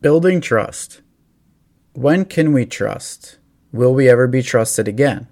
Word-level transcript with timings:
Building 0.00 0.40
trust. 0.40 1.02
When 1.92 2.24
can 2.24 2.52
we 2.52 2.66
trust? 2.66 3.38
Will 3.72 3.92
we 3.92 4.08
ever 4.08 4.28
be 4.28 4.44
trusted 4.44 4.86
again? 4.86 5.26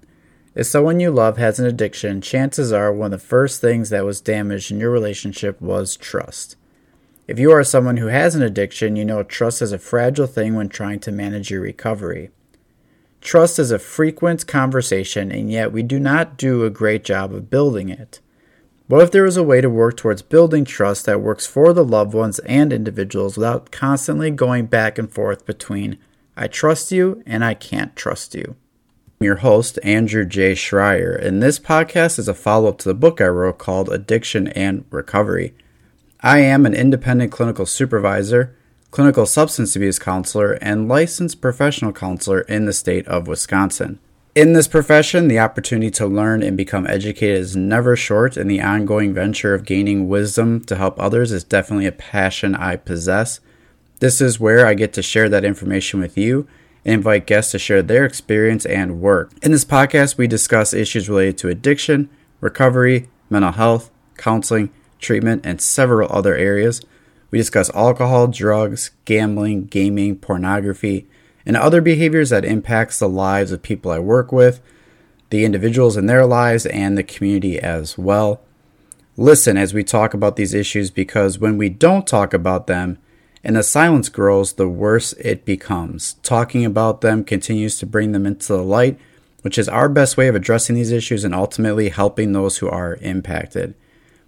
If 0.57 0.67
someone 0.67 0.99
you 0.99 1.13
love 1.13 1.37
has 1.37 1.61
an 1.61 1.67
addiction, 1.67 2.21
chances 2.21 2.73
are 2.73 2.93
one 2.93 3.13
of 3.13 3.21
the 3.21 3.25
first 3.25 3.61
things 3.61 3.91
that 3.91 4.05
was 4.05 4.21
damaged 4.21 4.73
in 4.73 4.81
your 4.81 4.91
relationship 4.91 5.61
was 5.61 5.97
trust. 5.97 6.57
If 7.29 7.39
you 7.39 7.53
are 7.53 7.63
someone 7.63 7.99
who 7.99 8.09
has 8.09 8.35
an 8.35 8.43
addiction, 8.43 8.97
you 8.97 9.05
know 9.05 9.23
trust 9.23 9.63
is 9.63 9.71
a 9.71 9.79
fragile 9.79 10.27
thing 10.27 10.57
when 10.57 10.69
trying 10.69 10.99
to 11.01 11.13
manage 11.13 11.49
your 11.49 11.61
recovery. 11.61 12.31
Trust 13.21 13.61
is 13.61 13.71
a 13.71 13.79
frequent 13.79 14.49
conversation, 14.49 15.31
and 15.31 15.49
yet 15.49 15.71
we 15.71 15.85
do 15.85 16.01
not 16.01 16.37
do 16.37 16.65
a 16.65 16.71
great 16.71 17.05
job 17.05 17.33
of 17.33 17.51
building 17.51 17.89
it. 17.89 18.19
What 18.89 19.03
if 19.03 19.11
there 19.11 19.25
was 19.25 19.37
a 19.37 19.43
way 19.43 19.61
to 19.61 19.69
work 19.69 19.97
towards 19.97 20.23
building 20.23 20.65
trust 20.65 21.07
that 21.07 21.21
works 21.21 21.45
for 21.45 21.73
the 21.73 21.85
loved 21.85 22.15
ones 22.15 22.39
and 22.41 22.73
individuals 22.73 23.37
without 23.37 23.73
constantly 23.73 24.31
going 24.31 24.67
back 24.67 24.97
and 24.97 25.13
forth 25.13 25.45
between 25.45 25.99
I 26.37 26.47
trust 26.47 26.93
you 26.93 27.21
and 27.27 27.45
I 27.45 27.55
can't 27.55 27.97
trust 27.97 28.37
you? 28.37 28.55
I'm 29.21 29.25
your 29.25 29.37
host, 29.37 29.81
Andrew 29.83 30.25
J. 30.25 30.53
Schreier, 30.53 31.21
and 31.21 31.43
this 31.43 31.59
podcast 31.59 32.17
is 32.21 32.29
a 32.29 32.35
follow 32.35 32.69
up 32.69 32.79
to 32.79 32.89
the 32.89 32.95
book 32.95 33.21
I 33.21 33.27
wrote 33.27 33.59
called 33.59 33.89
Addiction 33.89 34.47
and 34.49 34.85
Recovery. 34.91 35.53
I 36.21 36.39
am 36.39 36.65
an 36.65 36.75
independent 36.75 37.33
clinical 37.33 37.67
supervisor, 37.67 38.55
clinical 38.93 39.27
substance 39.27 39.75
abuse 39.75 39.99
counselor, 39.99 40.53
and 40.63 40.87
licensed 40.87 41.41
professional 41.41 41.93
counselor 41.93 42.43
in 42.43 42.67
the 42.67 42.73
state 42.73 43.09
of 43.09 43.27
Wisconsin. 43.27 43.99
In 44.37 44.53
this 44.53 44.69
profession, 44.69 45.29
the 45.29 45.39
opportunity 45.39 45.91
to 45.93 46.07
learn 46.07 46.43
and 46.43 46.59
become 46.59 46.87
educated 46.87 47.39
is 47.39 47.57
never 47.57 47.97
short, 47.97 48.37
and 48.37 48.51
the 48.51 48.61
ongoing 48.61 49.15
venture 49.15 49.55
of 49.55 49.65
gaining 49.65 50.09
wisdom 50.09 50.63
to 50.65 50.77
help 50.77 51.01
others 51.01 51.33
is 51.33 51.43
definitely 51.43 51.87
a 51.87 51.93
passion 51.93 52.55
I 52.55 52.77
possess. 52.77 53.41
This 54.01 54.21
is 54.21 54.39
where 54.39 54.67
I 54.67 54.75
get 54.75 54.93
to 54.93 55.03
share 55.03 55.31
that 55.31 55.47
information 55.47 56.01
with 56.01 56.19
you 56.19 56.47
and 56.85 56.97
invite 56.97 57.27
guests 57.27 57.53
to 57.53 57.59
share 57.59 57.81
their 57.81 58.05
experience 58.05 58.67
and 58.67 59.01
work. 59.01 59.33
In 59.41 59.53
this 59.53 59.65
podcast, 59.65 60.19
we 60.19 60.27
discuss 60.27 60.75
issues 60.75 61.09
related 61.09 61.39
to 61.39 61.49
addiction, 61.49 62.11
recovery, 62.43 63.09
mental 63.31 63.53
health, 63.53 63.91
counseling, 64.19 64.69
treatment, 64.99 65.47
and 65.47 65.63
several 65.63 66.13
other 66.13 66.35
areas. 66.35 66.83
We 67.31 67.39
discuss 67.39 67.71
alcohol, 67.71 68.27
drugs, 68.27 68.91
gambling, 69.07 69.65
gaming, 69.69 70.17
pornography, 70.17 71.09
and 71.47 71.57
other 71.57 71.81
behaviors 71.81 72.31
that 72.31 72.45
impacts 72.45 72.99
the 72.99 73.09
lives 73.09 73.53
of 73.53 73.63
people 73.63 73.93
I 73.93 74.01
work 74.01 74.33
with, 74.33 74.61
the 75.31 75.45
individuals 75.45 75.97
in 75.97 76.07
their 76.07 76.27
lives, 76.27 76.67
and 76.67 76.99
the 76.99 77.05
community 77.05 77.59
as 77.59 77.97
well. 77.97 78.43
Listen 79.17 79.57
as 79.57 79.73
we 79.73 79.83
talk 79.83 80.13
about 80.13 80.37
these 80.37 80.53
issues 80.53 80.91
because 80.91 81.39
when 81.39 81.57
we 81.57 81.69
don't 81.69 82.07
talk 82.07 82.35
about 82.35 82.67
them 82.67 82.99
and 83.43 83.57
the 83.57 83.63
silence 83.63 84.09
grows, 84.09 84.55
the 84.55 84.69
worse 84.69 85.13
it 85.15 85.45
becomes. 85.45 86.15
Talking 86.23 86.65
about 86.65 87.01
them 87.01 87.25
continues 87.25 87.79
to 87.79 87.87
bring 87.87 88.13
them 88.13 88.27
into 88.27 88.49
the 88.49 88.63
light, 88.63 88.99
which 89.43 89.57
is 89.57 89.69
our 89.69 89.89
best 89.89 90.17
way 90.17 90.27
of 90.27 90.35
addressing 90.35 90.75
these 90.75 90.91
issues 90.91 91.23
and 91.25 91.35
ultimately 91.35 91.89
helping 91.89 92.33
those 92.33 92.59
who 92.59 92.69
are 92.69 92.97
impacted. 92.97 93.75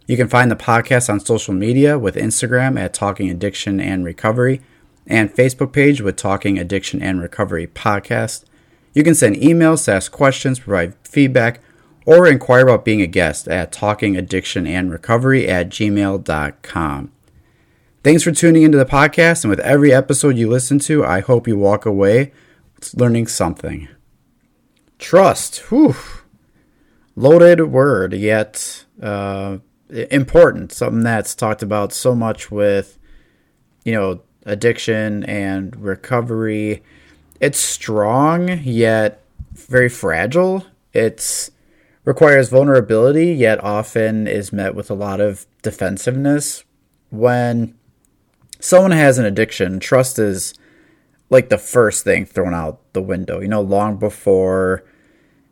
You 0.06 0.16
can 0.16 0.28
find 0.28 0.50
the 0.50 0.56
podcast 0.56 1.10
on 1.10 1.20
social 1.20 1.52
media 1.52 1.98
with 1.98 2.14
Instagram 2.14 2.78
at 2.78 2.94
Talking 2.94 3.28
Addiction 3.28 3.80
and 3.80 4.04
Recovery 4.04 4.62
and 5.08 5.34
Facebook 5.34 5.72
page 5.72 6.00
with 6.00 6.16
Talking 6.16 6.58
Addiction 6.58 7.02
and 7.02 7.20
Recovery 7.20 7.66
podcast. 7.66 8.44
You 8.92 9.02
can 9.02 9.14
send 9.14 9.36
emails 9.36 9.86
to 9.86 9.92
ask 9.92 10.12
questions, 10.12 10.60
provide 10.60 10.94
feedback, 11.02 11.60
or 12.06 12.26
inquire 12.26 12.68
about 12.68 12.84
being 12.84 13.02
a 13.02 13.06
guest 13.06 13.48
at 13.48 13.72
Talking 13.72 14.16
Addiction 14.16 14.66
and 14.66 14.90
Recovery 14.90 15.48
at 15.48 15.70
gmail.com. 15.70 17.12
Thanks 18.04 18.22
for 18.22 18.32
tuning 18.32 18.62
into 18.62 18.78
the 18.78 18.86
podcast, 18.86 19.44
and 19.44 19.50
with 19.50 19.60
every 19.60 19.92
episode 19.92 20.36
you 20.36 20.48
listen 20.48 20.78
to, 20.80 21.04
I 21.04 21.20
hope 21.20 21.48
you 21.48 21.58
walk 21.58 21.84
away 21.84 22.32
learning 22.94 23.26
something. 23.26 23.88
Trust, 24.98 25.58
whew, 25.70 25.96
loaded 27.16 27.60
word, 27.70 28.12
yet 28.12 28.84
uh, 29.02 29.58
important. 29.88 30.72
Something 30.72 31.02
that's 31.02 31.34
talked 31.34 31.62
about 31.62 31.92
so 31.92 32.14
much 32.14 32.50
with, 32.50 32.98
you 33.84 33.92
know, 33.92 34.22
addiction 34.44 35.24
and 35.24 35.76
recovery. 35.76 36.82
It's 37.40 37.58
strong 37.58 38.60
yet 38.62 39.22
very 39.52 39.88
fragile. 39.88 40.66
It's 40.92 41.50
requires 42.04 42.48
vulnerability 42.48 43.34
yet 43.34 43.62
often 43.62 44.26
is 44.26 44.52
met 44.52 44.74
with 44.74 44.90
a 44.90 44.94
lot 44.94 45.20
of 45.20 45.46
defensiveness. 45.62 46.64
When 47.10 47.74
someone 48.60 48.92
has 48.92 49.18
an 49.18 49.26
addiction, 49.26 49.78
trust 49.78 50.18
is 50.18 50.54
like 51.30 51.50
the 51.50 51.58
first 51.58 52.04
thing 52.04 52.24
thrown 52.24 52.54
out 52.54 52.80
the 52.94 53.02
window. 53.02 53.40
You 53.40 53.48
know, 53.48 53.60
long 53.60 53.98
before 53.98 54.84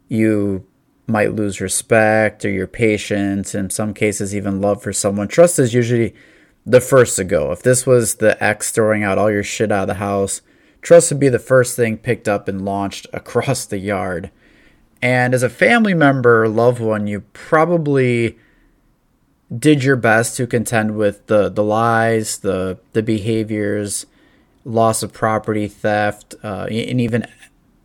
you 0.09 0.67
might 1.07 1.35
lose 1.35 1.61
respect 1.61 2.45
or 2.45 2.51
your 2.51 2.67
patience, 2.67 3.55
in 3.55 3.71
some 3.71 3.95
cases, 3.95 4.35
even 4.35 4.61
love 4.61 4.83
for 4.83 4.93
someone. 4.93 5.29
Trust 5.29 5.59
is 5.59 5.75
usually 5.75 6.15
the 6.67 6.81
first 6.81 7.17
to 7.17 7.25
go. 7.25 7.53
If 7.53 7.63
this 7.63 7.87
was 7.87 8.17
the 8.17 8.43
ex 8.43 8.73
throwing 8.73 9.05
out 9.05 9.19
all 9.19 9.31
your 9.31 9.45
shit 9.45 9.71
out 9.71 9.83
of 9.83 9.89
the 9.89 9.95
house, 9.95 10.43
trust 10.83 11.11
would 11.11 11.21
be 11.21 11.29
the 11.29 11.39
first 11.39 11.77
thing 11.77 11.97
picked 11.97 12.29
up 12.29 12.49
and 12.49 12.65
launched 12.65 13.07
across 13.13 13.65
the 13.65 13.79
yard. 13.79 14.31
And 15.01 15.33
as 15.33 15.43
a 15.43 15.49
family 15.49 15.95
member, 15.95 16.49
loved 16.49 16.81
one, 16.81 17.07
you 17.07 17.21
probably 17.33 18.39
did 19.57 19.85
your 19.85 19.97
best 19.97 20.37
to 20.37 20.47
contend 20.47 20.97
with 20.97 21.27
the, 21.29 21.49
the 21.49 21.63
lies, 21.63 22.39
the 22.39 22.79
the 22.95 23.03
behaviors, 23.03 24.07
loss 24.65 25.05
of 25.05 25.13
property 25.13 25.69
theft, 25.69 26.35
uh, 26.43 26.67
and 26.69 27.01
even 27.01 27.27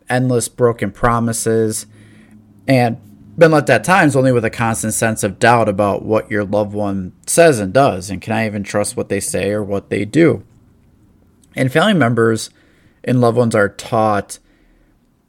endless 0.08 0.48
broken 0.48 0.90
promises. 0.90 1.86
And 2.66 3.00
been 3.36 3.50
left 3.50 3.70
at 3.70 3.84
times 3.84 4.14
only 4.14 4.32
with 4.32 4.44
a 4.44 4.50
constant 4.50 4.94
sense 4.94 5.22
of 5.22 5.38
doubt 5.38 5.68
about 5.68 6.04
what 6.04 6.30
your 6.30 6.44
loved 6.44 6.74
one 6.74 7.12
says 7.26 7.58
and 7.58 7.72
does, 7.72 8.10
and 8.10 8.20
can 8.20 8.32
I 8.32 8.46
even 8.46 8.62
trust 8.62 8.96
what 8.96 9.08
they 9.08 9.20
say 9.20 9.50
or 9.50 9.62
what 9.62 9.90
they 9.90 10.04
do? 10.04 10.44
And 11.56 11.72
family 11.72 11.94
members 11.94 12.50
and 13.04 13.20
loved 13.20 13.38
ones 13.38 13.54
are 13.54 13.68
taught 13.68 14.38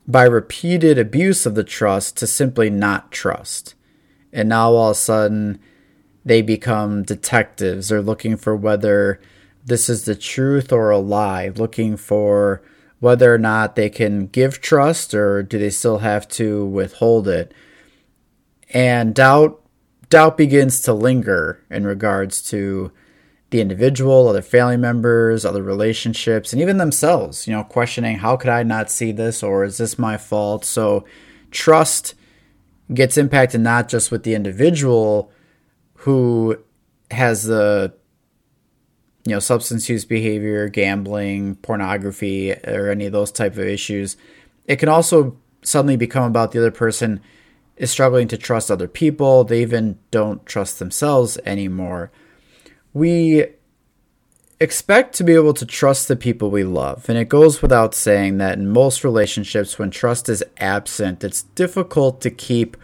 by 0.08 0.24
repeated 0.24 0.98
abuse 0.98 1.46
of 1.46 1.56
the 1.56 1.64
trust 1.64 2.18
to 2.18 2.28
simply 2.28 2.70
not 2.70 3.12
trust. 3.12 3.74
And 4.34 4.50
now 4.50 4.72
all 4.74 4.90
of 4.90 4.98
a 4.98 5.00
sudden, 5.00 5.60
they 6.26 6.42
become 6.42 7.04
detectives. 7.04 7.90
They're 7.90 8.02
looking 8.02 8.36
for 8.38 8.56
whether 8.56 9.20
this 9.66 9.90
is 9.90 10.06
the 10.06 10.16
truth 10.16 10.72
or 10.72 10.90
a 10.90 10.98
lie, 10.98 11.50
looking 11.50 11.96
for 11.96 12.62
whether 13.00 13.34
or 13.34 13.38
not 13.38 13.76
they 13.76 13.90
can 13.90 14.28
give 14.28 14.62
trust 14.62 15.14
or 15.14 15.44
do 15.44 15.58
they 15.60 15.70
still 15.70 16.00
have 16.00 16.28
to 16.30 16.66
withhold 16.66 17.28
it 17.28 17.54
and 18.74 19.16
doubt 19.16 19.62
doubt 20.10 20.38
begins 20.38 20.82
to 20.82 20.94
linger 20.94 21.64
in 21.70 21.86
regards 21.86 22.42
to 22.50 22.92
the 23.50 23.62
individual, 23.62 24.28
other 24.28 24.42
family 24.42 24.78
members, 24.78 25.46
other 25.46 25.62
relationships, 25.62 26.52
and 26.52 26.62
even 26.62 26.78
themselves, 26.78 27.48
you 27.48 27.54
know, 27.54 27.64
questioning 27.64 28.18
how 28.18 28.36
could 28.36 28.50
I 28.50 28.64
not 28.64 28.90
see 28.90 29.12
this 29.12 29.44
or 29.44 29.64
is 29.64 29.78
this 29.78 30.00
my 30.00 30.18
fault? 30.18 30.66
So 30.66 31.06
trust 31.52 32.16
gets 32.94 33.18
impacted 33.18 33.62
not 33.62 33.88
just 33.88 34.12
with 34.12 34.24
the 34.24 34.34
individual 34.34 35.32
who 35.98 36.58
has 37.12 37.44
the 37.44 37.94
you 39.26 39.32
know 39.32 39.40
substance 39.40 39.88
use 39.88 40.04
behavior 40.04 40.68
gambling 40.68 41.56
pornography 41.58 42.52
or 42.52 42.90
any 42.90 43.06
of 43.06 43.14
those 43.14 43.32
type 43.32 43.54
of 43.54 43.60
issues 43.60 44.18
it 44.66 44.78
can 44.78 44.90
also 44.90 45.38
suddenly 45.62 45.96
become 45.96 46.24
about 46.24 46.52
the 46.52 46.60
other 46.60 46.72
person 46.72 47.22
is 47.78 47.92
struggling 47.92 48.28
to 48.30 48.38
trust 48.38 48.70
other 48.70 48.88
people. 48.88 49.44
They 49.44 49.62
even 49.62 49.98
don't 50.12 50.46
trust 50.46 50.80
themselves 50.80 51.38
anymore. 51.46 52.12
We 52.94 53.48
expect 54.60 55.16
to 55.16 55.24
be 55.24 55.34
able 55.34 55.54
to 55.54 55.66
trust 55.66 56.08
the 56.08 56.16
people 56.16 56.50
we 56.50 56.64
love. 56.64 57.10
And 57.10 57.18
it 57.18 57.30
goes 57.30 57.62
without 57.62 57.94
saying 57.94 58.38
that 58.38 58.58
in 58.58 58.70
most 58.70 59.04
relationships, 59.04 59.78
when 59.78 59.92
trust 59.92 60.30
is 60.30 60.44
absent, 60.58 61.24
it's 61.24 61.44
difficult 61.44 62.22
to 62.22 62.30
keep 62.30 62.78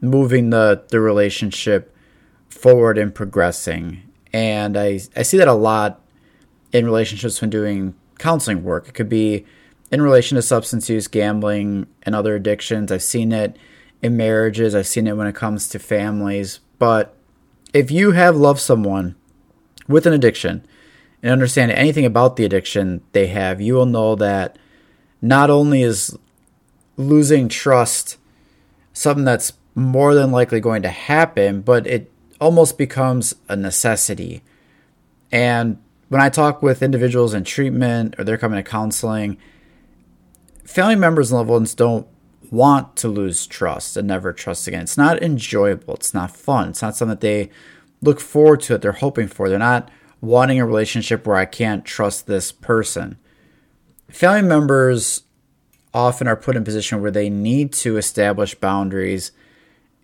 moving 0.00 0.50
the, 0.50 0.82
the 0.88 1.00
relationship 1.00 1.94
forward 2.48 2.98
and 2.98 3.14
progressing. 3.14 4.02
And 4.32 4.76
I, 4.76 5.00
I 5.14 5.22
see 5.22 5.36
that 5.38 5.48
a 5.48 5.52
lot 5.52 6.00
in 6.72 6.84
relationships 6.84 7.40
when 7.40 7.50
doing 7.50 7.94
counseling 8.18 8.64
work. 8.64 8.88
It 8.88 8.94
could 8.94 9.08
be 9.08 9.44
in 9.92 10.02
relation 10.02 10.34
to 10.36 10.42
substance 10.42 10.90
use, 10.90 11.06
gambling, 11.06 11.86
and 12.02 12.14
other 12.14 12.34
addictions. 12.34 12.90
I've 12.90 13.02
seen 13.02 13.30
it 13.30 13.56
in 14.04 14.18
marriages. 14.18 14.74
I've 14.74 14.86
seen 14.86 15.06
it 15.06 15.16
when 15.16 15.26
it 15.26 15.34
comes 15.34 15.66
to 15.70 15.78
families. 15.78 16.60
But 16.78 17.16
if 17.72 17.90
you 17.90 18.12
have 18.12 18.36
loved 18.36 18.60
someone 18.60 19.16
with 19.88 20.06
an 20.06 20.12
addiction 20.12 20.64
and 21.22 21.32
understand 21.32 21.72
anything 21.72 22.04
about 22.04 22.36
the 22.36 22.44
addiction 22.44 23.00
they 23.12 23.28
have, 23.28 23.62
you 23.62 23.72
will 23.72 23.86
know 23.86 24.14
that 24.14 24.58
not 25.22 25.48
only 25.48 25.82
is 25.82 26.16
losing 26.98 27.48
trust 27.48 28.18
something 28.92 29.24
that's 29.24 29.54
more 29.74 30.14
than 30.14 30.30
likely 30.30 30.60
going 30.60 30.82
to 30.82 30.90
happen, 30.90 31.62
but 31.62 31.86
it 31.86 32.12
almost 32.42 32.76
becomes 32.76 33.34
a 33.48 33.56
necessity. 33.56 34.42
And 35.32 35.78
when 36.10 36.20
I 36.20 36.28
talk 36.28 36.62
with 36.62 36.82
individuals 36.82 37.32
in 37.32 37.42
treatment 37.44 38.16
or 38.18 38.24
they're 38.24 38.36
coming 38.36 38.62
to 38.62 38.70
counseling, 38.70 39.38
family 40.62 40.94
members 40.94 41.30
and 41.30 41.38
loved 41.38 41.48
ones 41.48 41.74
don't 41.74 42.06
want 42.54 42.96
to 42.96 43.08
lose 43.08 43.46
trust 43.46 43.96
and 43.96 44.08
never 44.08 44.32
trust 44.32 44.66
again. 44.66 44.82
It's 44.82 44.96
not 44.96 45.22
enjoyable. 45.22 45.94
It's 45.94 46.14
not 46.14 46.36
fun. 46.36 46.70
It's 46.70 46.82
not 46.82 46.96
something 46.96 47.10
that 47.10 47.20
they 47.20 47.50
look 48.00 48.20
forward 48.20 48.60
to, 48.62 48.74
that 48.74 48.82
they're 48.82 48.92
hoping 48.92 49.28
for. 49.28 49.48
They're 49.48 49.58
not 49.58 49.90
wanting 50.20 50.60
a 50.60 50.66
relationship 50.66 51.26
where 51.26 51.36
I 51.36 51.44
can't 51.44 51.84
trust 51.84 52.26
this 52.26 52.52
person. 52.52 53.18
Family 54.08 54.42
members 54.42 55.22
often 55.92 56.26
are 56.26 56.36
put 56.36 56.56
in 56.56 56.62
a 56.62 56.64
position 56.64 57.00
where 57.00 57.10
they 57.10 57.30
need 57.30 57.72
to 57.72 57.96
establish 57.96 58.54
boundaries 58.54 59.32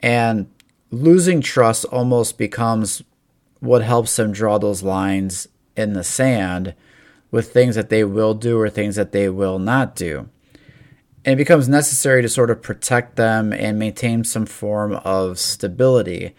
and 0.01 0.51
losing 0.91 1.41
trust 1.41 1.85
almost 1.87 2.39
becomes 2.39 3.03
what 3.61 3.83
helps 3.83 4.17
them 4.17 4.33
draw 4.33 4.59
those 4.59 4.83
lines 4.83 5.49
in 5.77 5.93
the 5.93 6.05
sand 6.05 6.75
with 7.31 7.53
things 7.53 7.75
that 7.75 7.91
they 7.91 8.05
will 8.05 8.35
do 8.35 8.59
or 8.59 8.69
things 8.69 8.97
that 8.97 9.13
they 9.13 9.29
will 9.29 9.59
not 9.59 9.95
do. 9.95 10.29
And 11.25 11.35
it 11.35 11.37
becomes 11.37 11.69
necessary 11.69 12.23
to 12.23 12.29
sort 12.29 12.51
of 12.51 12.63
protect 12.63 13.17
them 13.17 13.53
and 13.53 13.79
maintain 13.79 14.25
some 14.25 14.47
form 14.47 14.95
of 15.05 15.39
stability. 15.39 16.35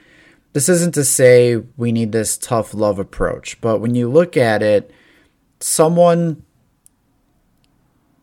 This 0.54 0.68
isn't 0.68 0.94
to 0.96 1.04
say 1.04 1.58
we 1.78 1.92
need 1.92 2.12
this 2.12 2.38
tough 2.38 2.74
love 2.74 3.00
approach, 3.00 3.62
but 3.62 3.80
when 3.80 3.96
you 3.96 4.10
look 4.10 4.36
at 4.36 4.64
it, 4.64 4.92
someone 5.60 6.44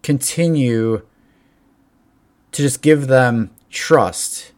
continue 0.03 1.03
to 2.53 2.63
just 2.63 2.83
give 2.83 3.07
them 3.07 3.51
trust 3.71 4.53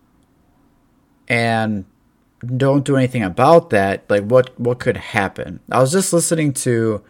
and 1.29 1.85
don't 2.57 2.85
do 2.85 2.97
anything 2.97 3.23
about 3.23 3.71
that, 3.71 4.05
like 4.09 4.25
what 4.25 4.59
what 4.59 4.81
could 4.81 4.97
happen? 4.97 5.61
I 5.71 5.81
was 5.81 5.93
just 5.93 6.13
listening 6.13 6.53
to 6.55 7.03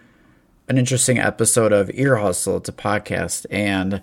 an 0.68 0.76
interesting 0.78 1.18
episode 1.18 1.72
of 1.72 1.90
Ear 1.94 2.16
Hustle. 2.16 2.56
It's 2.56 2.68
a 2.68 2.72
podcast, 2.72 3.46
and 3.50 4.02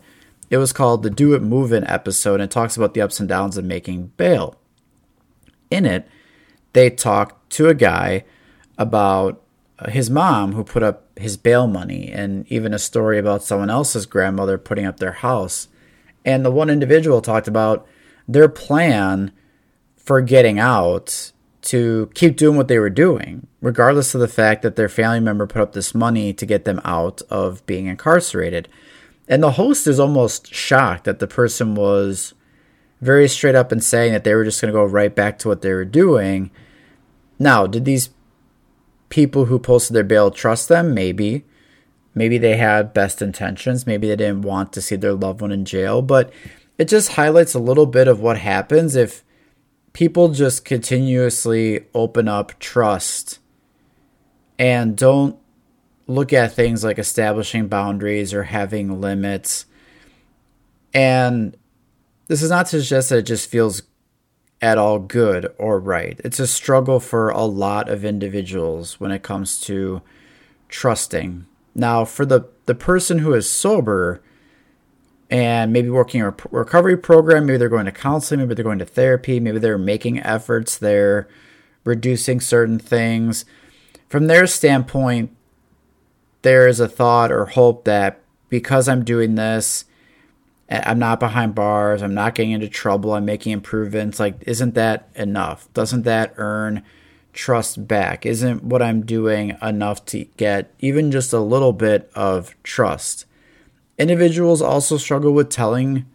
it 0.50 0.58
was 0.58 0.74
called 0.74 1.04
the 1.04 1.10
Do 1.10 1.34
It 1.34 1.42
Move 1.42 1.72
In 1.72 1.86
episode. 1.86 2.36
And 2.36 2.44
it 2.44 2.52
talks 2.52 2.78
about 2.78 2.94
the 2.94 3.02
ups 3.02 3.20
and 3.20 3.28
downs 3.28 3.58
of 3.58 3.66
making 3.66 4.14
bail. 4.18 4.56
In 5.70 5.86
it, 5.86 6.08
they 6.74 6.90
talk 6.90 7.48
to 7.50 7.68
a 7.68 7.74
guy 7.74 8.24
about 8.78 9.42
uh, 9.80 9.90
his 9.90 10.10
mom 10.10 10.54
who 10.54 10.64
put 10.64 10.84
up 10.84 11.08
his 11.18 11.36
bail 11.36 11.68
money, 11.68 12.12
and 12.12 12.46
even 12.52 12.74
a 12.74 12.80
story 12.80 13.18
about 13.18 13.44
someone 13.44 13.70
else's 13.70 14.06
grandmother 14.06 14.58
putting 14.58 14.86
up 14.86 14.98
their 14.98 15.14
house. 15.14 15.68
And 16.24 16.46
the 16.46 16.52
one 16.52 16.70
individual 16.70 17.22
talked 17.22 17.48
about 17.48 17.88
their 18.28 18.50
plan 18.50 19.32
for 19.96 20.22
getting 20.22 20.60
out 20.60 21.32
to 21.64 22.10
keep 22.14 22.38
doing 22.38 22.56
what 22.56 22.68
they 22.68 22.80
were 22.80 22.90
doing, 22.90 23.48
regardless 23.62 24.16
of 24.16 24.22
the 24.22 24.28
fact 24.28 24.62
that 24.62 24.76
their 24.76 24.88
family 24.88 25.20
member 25.20 25.48
put 25.48 25.62
up 25.62 25.74
this 25.74 25.94
money 25.94 26.32
to 26.34 26.46
get 26.46 26.66
them 26.66 26.80
out 26.86 27.22
of 27.30 27.66
being 27.66 27.88
incarcerated. 27.88 28.70
And 29.28 29.44
the 29.44 29.52
host 29.52 29.88
is 29.88 30.00
almost 30.00 30.54
shocked 30.54 31.04
that 31.04 31.20
the 31.20 31.28
person 31.28 31.76
was 31.76 32.34
very 33.02 33.28
straight 33.28 33.56
up 33.56 33.72
and 33.72 33.84
saying 33.84 34.14
that 34.14 34.24
they 34.24 34.34
were 34.34 34.46
just 34.46 34.62
going 34.62 34.74
to 34.74 34.78
go 34.78 34.86
right 34.86 35.14
back 35.14 35.38
to 35.40 35.48
what 35.48 35.62
they 35.62 35.74
were 35.74 35.86
doing. 35.86 36.50
Now, 37.38 37.68
did 37.68 37.86
these 37.86 38.10
people 39.10 39.46
who 39.46 39.60
posted 39.60 39.96
their 39.96 40.04
bail 40.04 40.32
trust 40.32 40.70
them? 40.70 40.94
Maybe. 40.94 41.46
Maybe 42.16 42.38
they 42.38 42.58
had 42.58 42.94
best 42.94 43.22
intentions. 43.22 43.86
Maybe 43.86 44.08
they 44.08 44.16
didn't 44.16 44.42
want 44.42 44.74
to 44.74 44.82
see 44.82 44.96
their 44.96 45.14
loved 45.14 45.42
one 45.42 45.52
in 45.52 45.66
jail. 45.66 46.02
But 46.02 46.32
it 46.78 46.88
just 46.88 47.14
highlights 47.14 47.54
a 47.54 47.60
little 47.60 47.86
bit 47.86 48.08
of 48.08 48.20
what 48.20 48.40
happens 48.40 48.96
if 48.96 49.24
people 49.94 50.30
just 50.30 50.66
continuously 50.66 51.86
open 51.94 52.28
up 52.28 52.58
trust 52.60 53.40
and 54.58 54.96
don't 54.96 55.38
look 56.08 56.34
at 56.34 56.54
things 56.54 56.84
like 56.84 56.98
establishing 56.98 57.68
boundaries 57.68 58.34
or 58.34 58.44
having 58.44 59.02
limits. 59.02 59.66
And 60.94 61.56
this 62.28 62.42
is 62.42 62.50
not 62.50 62.68
to 62.68 62.82
suggest 62.82 63.10
that 63.10 63.20
it 63.20 63.24
just 63.24 63.50
feels 63.50 63.84
at 64.62 64.78
all 64.78 65.00
good 65.00 65.54
or 65.58 65.80
right. 65.80 66.20
It's 66.24 66.40
a 66.40 66.48
struggle 66.48 67.00
for 67.00 67.30
a 67.30 67.44
lot 67.44 67.90
of 67.90 68.04
individuals 68.04 69.00
when 69.00 69.12
it 69.12 69.22
comes 69.22 69.60
to 69.62 70.02
trusting. 70.70 71.46
Now, 71.76 72.06
for 72.06 72.26
the, 72.26 72.48
the 72.66 72.74
person 72.74 73.20
who 73.20 73.34
is 73.34 73.50
sober, 73.50 74.22
and 75.30 75.74
maybe 75.74 75.90
working 75.90 76.22
a 76.22 76.34
recovery 76.52 76.98
program. 76.98 77.46
Maybe 77.46 77.58
they're 77.58 77.70
going 77.70 77.86
to 77.86 77.92
counseling. 77.92 78.40
Maybe 78.40 78.56
they're 78.56 78.64
going 78.64 78.80
to 78.80 78.86
therapy. 78.86 79.40
Maybe 79.40 79.60
they're 79.60 79.78
making 79.78 80.20
efforts. 80.20 80.78
They're 80.78 81.28
reducing 81.84 82.40
certain 82.40 82.80
things. 82.80 83.46
From 84.08 84.28
their 84.28 84.48
standpoint, 84.48 85.36
there 86.42 86.68
is 86.68 86.80
a 86.80 86.88
thought 86.88 87.32
or 87.32 87.46
hope 87.46 87.86
that 87.86 88.22
because 88.50 88.88
I'm 88.88 89.04
doing 89.04 89.36
this, 89.36 89.86
eh, 90.70 90.82
I'm 90.86 91.00
not 91.00 91.20
behind 91.20 91.56
bars, 91.56 92.02
I'm 92.02 92.14
not 92.14 92.36
getting 92.36 92.52
into 92.52 92.70
trouble, 92.70 93.14
I'm 93.14 93.26
making 93.26 93.52
improvements. 93.52 94.20
Like, 94.20 94.36
isn't 94.46 94.76
that 94.76 95.10
enough? 95.16 95.72
Doesn't 95.74 96.04
that 96.04 96.34
earn 96.38 96.84
trust 97.34 97.88
back? 97.88 98.26
Isn't 98.26 98.64
what 98.64 98.82
I'm 98.82 99.06
doing 99.06 99.58
enough 99.62 100.06
to 100.08 100.26
get 100.38 100.74
even 100.80 101.12
just 101.12 101.34
a 101.34 101.40
little 101.40 101.74
bit 101.74 102.12
of 102.16 102.56
trust? 102.64 103.26
Individuals 103.98 104.62
also 104.62 104.98
struggle 104.98 105.34
with 105.34 105.50
telling 105.50 106.06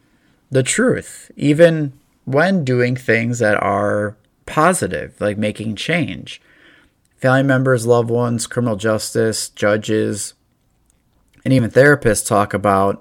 the 0.50 0.62
truth, 0.62 1.30
even 1.36 1.92
when 2.24 2.64
doing 2.64 2.94
things 2.94 3.38
that 3.40 3.60
are 3.62 4.16
positive, 4.46 5.20
like 5.20 5.38
making 5.38 5.76
change. 5.76 6.40
Family 7.22 7.44
members, 7.44 7.86
loved 7.86 8.10
ones, 8.10 8.48
criminal 8.48 8.74
justice, 8.74 9.48
judges, 9.50 10.34
and 11.44 11.54
even 11.54 11.70
therapists 11.70 12.26
talk 12.26 12.52
about, 12.52 13.00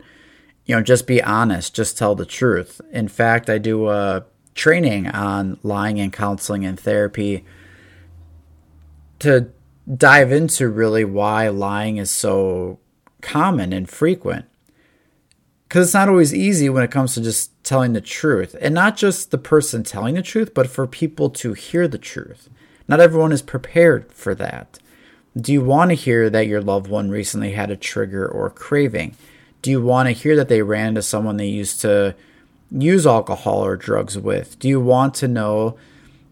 you 0.68 0.76
know, 0.76 0.84
just 0.84 1.08
be 1.08 1.24
honest, 1.24 1.74
just 1.74 1.98
tell 1.98 2.14
the 2.14 2.24
truth. 2.24 2.80
In 2.92 3.08
fact, 3.08 3.50
I 3.50 3.58
do 3.58 3.90
a 3.90 4.24
training 4.54 5.08
on 5.08 5.58
lying 5.64 6.00
and 6.00 6.14
counseling 6.14 6.64
and 6.64 6.80
therapy 6.80 7.44
to 9.18 9.50
dive 9.92 10.32
into 10.32 10.70
really 10.70 11.04
why 11.04 11.48
lying 11.48 11.98
is 11.98 12.12
so 12.12 12.78
common 13.22 13.74
and 13.74 13.90
frequent 13.90 14.46
because 15.68 15.88
it's 15.88 15.94
not 15.96 16.10
always 16.10 16.34
easy 16.34 16.70
when 16.70 16.84
it 16.84 16.92
comes 16.92 17.16
to 17.16 17.22
just 17.22 17.52
telling 17.64 17.94
the 17.94 18.02
truth 18.02 18.56
and 18.62 18.74
not 18.76 18.98
just 18.98 19.32
the 19.32 19.38
person 19.38 19.84
telling 19.84 20.16
the 20.16 20.22
truth 20.22 20.54
but 20.54 20.68
for 20.68 20.86
people 20.88 21.30
to 21.30 21.54
hear 21.54 21.88
the 21.88 21.98
truth 21.98 22.50
not 22.92 23.00
everyone 23.00 23.32
is 23.32 23.42
prepared 23.42 24.12
for 24.12 24.36
that. 24.36 24.78
Do 25.40 25.54
you 25.54 25.62
want 25.62 25.92
to 25.92 25.96
hear 25.96 26.30
that 26.30 26.46
your 26.46 26.62
loved 26.62 26.88
one 26.88 27.10
recently 27.10 27.54
had 27.54 27.72
a 27.72 27.78
trigger 27.78 28.28
or 28.28 28.50
craving? 28.50 29.16
Do 29.62 29.72
you 29.72 29.82
want 29.82 30.08
to 30.08 30.12
hear 30.12 30.36
that 30.36 30.50
they 30.50 30.62
ran 30.62 30.90
into 30.90 31.02
someone 31.02 31.38
they 31.38 31.48
used 31.48 31.80
to 31.82 32.16
use 32.70 33.08
alcohol 33.08 33.64
or 33.64 33.78
drugs 33.78 34.18
with? 34.18 34.60
Do 34.60 34.68
you 34.68 34.82
want 34.82 35.14
to 35.16 35.30
know 35.30 35.78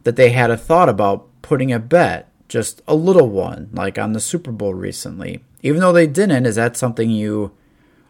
that 0.04 0.18
they 0.18 0.32
had 0.32 0.52
a 0.52 0.58
thought 0.58 0.90
about 0.90 1.28
putting 1.42 1.72
a 1.72 1.80
bet 1.80 2.30
just 2.50 2.82
a 2.90 2.94
little 2.94 3.30
one 3.30 3.70
like 3.72 3.98
on 3.98 4.12
the 4.12 4.20
super 4.20 4.52
bowl 4.52 4.74
recently? 4.74 5.42
Even 5.62 5.80
though 5.80 5.94
they 5.94 6.08
didn't 6.08 6.46
is 6.46 6.56
that 6.56 6.76
something 6.76 7.10
you 7.10 7.54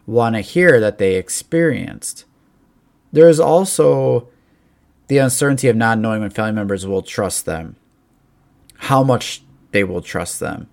want 0.06 0.34
to 0.34 0.40
hear 0.40 0.80
that 0.80 0.98
they 0.98 1.14
experienced. 1.14 2.24
There 3.12 3.28
is 3.28 3.38
also 3.38 4.28
the 5.06 5.18
uncertainty 5.18 5.68
of 5.68 5.76
not 5.76 5.98
knowing 5.98 6.20
when 6.20 6.30
family 6.30 6.52
members 6.52 6.84
will 6.84 7.02
trust 7.02 7.46
them, 7.46 7.76
how 8.80 9.02
much 9.02 9.42
they 9.72 9.84
will 9.84 10.00
trust 10.00 10.40
them, 10.40 10.68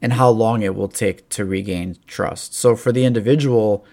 and 0.00 0.14
how 0.14 0.30
long 0.30 0.62
it 0.62 0.74
will 0.74 0.88
take 0.88 1.28
to 1.30 1.44
regain 1.44 1.96
trust. 2.06 2.54
So, 2.54 2.76
for 2.76 2.92
the 2.92 3.04
individual 3.04 3.84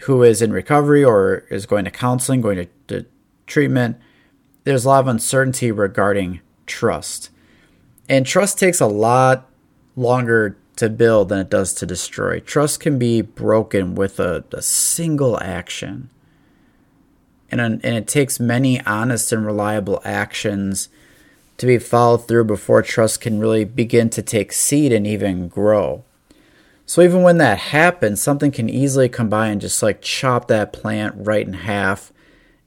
who 0.00 0.22
is 0.22 0.42
in 0.42 0.52
recovery 0.52 1.04
or 1.04 1.44
is 1.50 1.66
going 1.66 1.84
to 1.84 1.90
counseling, 1.90 2.40
going 2.40 2.56
to, 2.56 2.68
to 2.88 3.06
treatment, 3.46 3.98
there's 4.64 4.84
a 4.84 4.88
lot 4.88 5.00
of 5.00 5.08
uncertainty 5.08 5.70
regarding 5.70 6.40
trust. 6.66 7.30
And 8.08 8.26
trust 8.26 8.58
takes 8.58 8.80
a 8.80 8.86
lot 8.86 9.48
longer 9.94 10.56
to 10.76 10.88
build 10.88 11.28
than 11.28 11.38
it 11.38 11.50
does 11.50 11.72
to 11.74 11.86
destroy. 11.86 12.40
Trust 12.40 12.80
can 12.80 12.98
be 12.98 13.20
broken 13.20 13.94
with 13.94 14.18
a, 14.18 14.44
a 14.52 14.62
single 14.62 15.40
action. 15.40 16.10
And, 17.50 17.60
and 17.60 17.84
it 17.84 18.08
takes 18.08 18.40
many 18.40 18.80
honest 18.86 19.32
and 19.32 19.44
reliable 19.44 20.00
actions 20.04 20.88
to 21.60 21.66
be 21.66 21.78
followed 21.78 22.26
through 22.26 22.44
before 22.44 22.80
trust 22.80 23.20
can 23.20 23.38
really 23.38 23.66
begin 23.66 24.08
to 24.08 24.22
take 24.22 24.50
seed 24.50 24.94
and 24.94 25.06
even 25.06 25.46
grow. 25.46 26.02
So 26.86 27.02
even 27.02 27.22
when 27.22 27.36
that 27.36 27.58
happens, 27.58 28.22
something 28.22 28.50
can 28.50 28.70
easily 28.70 29.10
come 29.10 29.28
by 29.28 29.48
and 29.48 29.60
just 29.60 29.82
like 29.82 30.00
chop 30.00 30.48
that 30.48 30.72
plant 30.72 31.14
right 31.18 31.46
in 31.46 31.52
half. 31.52 32.14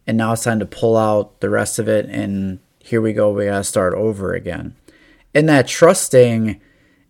And 0.06 0.16
now 0.16 0.34
it's 0.34 0.44
time 0.44 0.60
to 0.60 0.68
pull 0.68 0.96
out 0.96 1.40
the 1.40 1.50
rest 1.50 1.80
of 1.80 1.90
it. 1.90 2.06
And 2.06 2.60
here 2.78 3.02
we 3.02 3.14
go. 3.14 3.32
We 3.32 3.46
got 3.46 3.58
to 3.58 3.64
start 3.64 3.96
over 3.96 4.36
again. 4.36 4.76
And 5.34 5.50
that 5.50 5.68
trusting 5.68 6.62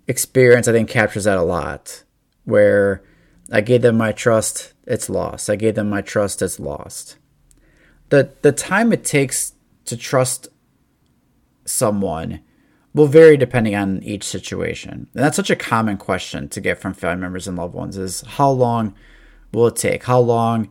experience, 0.07 0.69
I 0.69 0.71
think, 0.71 0.89
captures 0.89 1.25
that 1.25 1.37
a 1.37 1.43
lot. 1.43 2.03
Where 2.45 3.03
I 3.51 3.59
gave 3.59 3.81
them 3.81 3.97
my 3.97 4.13
trust, 4.13 4.71
it's 4.87 5.09
lost. 5.09 5.49
I 5.49 5.57
gave 5.57 5.75
them 5.75 5.89
my 5.89 6.01
trust, 6.01 6.41
it's 6.41 6.61
lost. 6.61 7.17
The 8.07 8.31
the 8.41 8.53
time 8.53 8.93
it 8.93 9.03
takes 9.03 9.51
to 9.83 9.97
trust 9.97 10.47
someone 11.65 12.41
will 12.93 13.07
vary 13.07 13.37
depending 13.37 13.75
on 13.75 14.03
each 14.03 14.23
situation. 14.23 15.07
And 15.13 15.23
that's 15.23 15.35
such 15.35 15.49
a 15.49 15.55
common 15.55 15.97
question 15.97 16.47
to 16.49 16.61
get 16.61 16.79
from 16.79 16.93
family 16.93 17.21
members 17.21 17.47
and 17.47 17.57
loved 17.57 17.73
ones 17.73 17.97
is 17.97 18.21
how 18.21 18.49
long 18.49 18.93
will 19.51 19.67
it 19.67 19.75
take? 19.75 20.03
How 20.03 20.19
long 20.19 20.69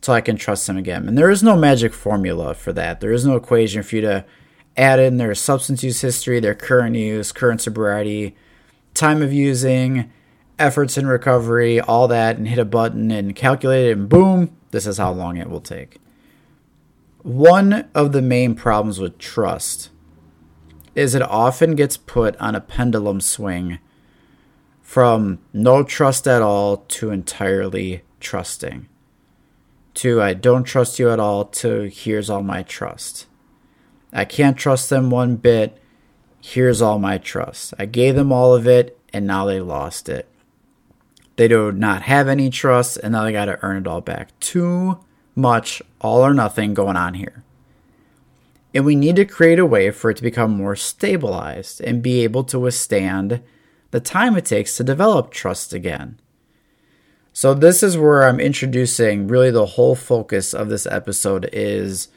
till 0.00 0.14
I 0.14 0.20
can 0.20 0.36
trust 0.36 0.66
them 0.66 0.76
again? 0.76 1.08
And 1.08 1.18
there 1.18 1.30
is 1.30 1.42
no 1.42 1.56
magic 1.56 1.92
formula 1.92 2.54
for 2.54 2.72
that. 2.74 3.00
There 3.00 3.12
is 3.12 3.26
no 3.26 3.36
equation 3.36 3.82
for 3.82 3.96
you 3.96 4.02
to 4.02 4.24
add 4.76 5.00
in 5.00 5.16
their 5.16 5.34
substance 5.34 5.82
use 5.82 6.00
history, 6.00 6.38
their 6.38 6.54
current 6.54 6.94
use, 6.94 7.32
current 7.32 7.60
sobriety, 7.60 8.36
time 8.94 9.20
of 9.22 9.32
using, 9.32 10.10
efforts 10.58 10.96
in 10.96 11.06
recovery, 11.06 11.80
all 11.80 12.08
that, 12.08 12.36
and 12.36 12.48
hit 12.48 12.58
a 12.58 12.64
button 12.64 13.10
and 13.10 13.34
calculate 13.34 13.86
it, 13.86 13.98
and 13.98 14.08
boom, 14.08 14.56
this 14.70 14.86
is 14.86 14.98
how 14.98 15.12
long 15.12 15.36
it 15.36 15.50
will 15.50 15.60
take. 15.60 15.98
One 17.22 17.88
of 17.94 18.12
the 18.12 18.22
main 18.22 18.54
problems 18.54 19.00
with 19.00 19.18
trust 19.18 19.90
is 20.98 21.14
it 21.14 21.22
often 21.22 21.76
gets 21.76 21.96
put 21.96 22.36
on 22.38 22.56
a 22.56 22.60
pendulum 22.60 23.20
swing 23.20 23.78
from 24.82 25.38
no 25.52 25.84
trust 25.84 26.26
at 26.26 26.42
all 26.42 26.78
to 26.78 27.12
entirely 27.12 28.02
trusting. 28.18 28.88
To 29.94 30.20
I 30.20 30.34
don't 30.34 30.64
trust 30.64 30.98
you 30.98 31.08
at 31.10 31.20
all 31.20 31.44
to 31.44 31.82
here's 31.88 32.28
all 32.28 32.42
my 32.42 32.64
trust. 32.64 33.26
I 34.12 34.24
can't 34.24 34.56
trust 34.56 34.90
them 34.90 35.08
one 35.08 35.36
bit. 35.36 35.80
Here's 36.40 36.82
all 36.82 36.98
my 36.98 37.18
trust. 37.18 37.74
I 37.78 37.86
gave 37.86 38.16
them 38.16 38.32
all 38.32 38.52
of 38.52 38.66
it 38.66 38.98
and 39.12 39.24
now 39.24 39.44
they 39.44 39.60
lost 39.60 40.08
it. 40.08 40.28
They 41.36 41.46
do 41.46 41.70
not 41.70 42.02
have 42.02 42.26
any 42.26 42.50
trust 42.50 42.96
and 42.96 43.12
now 43.12 43.22
they 43.22 43.30
got 43.30 43.44
to 43.44 43.62
earn 43.62 43.76
it 43.76 43.86
all 43.86 44.00
back. 44.00 44.36
Too 44.40 44.98
much 45.36 45.80
all 46.00 46.22
or 46.22 46.34
nothing 46.34 46.74
going 46.74 46.96
on 46.96 47.14
here. 47.14 47.44
And 48.74 48.84
we 48.84 48.94
need 48.94 49.16
to 49.16 49.24
create 49.24 49.58
a 49.58 49.66
way 49.66 49.90
for 49.90 50.10
it 50.10 50.18
to 50.18 50.22
become 50.22 50.50
more 50.50 50.76
stabilized 50.76 51.80
and 51.80 52.02
be 52.02 52.22
able 52.22 52.44
to 52.44 52.58
withstand 52.58 53.42
the 53.90 54.00
time 54.00 54.36
it 54.36 54.44
takes 54.44 54.76
to 54.76 54.84
develop 54.84 55.30
trust 55.30 55.72
again. 55.72 56.20
So 57.32 57.54
this 57.54 57.82
is 57.82 57.96
where 57.96 58.24
I'm 58.24 58.40
introducing 58.40 59.28
really 59.28 59.50
the 59.50 59.64
whole 59.64 59.94
focus 59.94 60.52
of 60.52 60.68
this 60.68 60.86
episode 60.86 61.48
is 61.52 62.08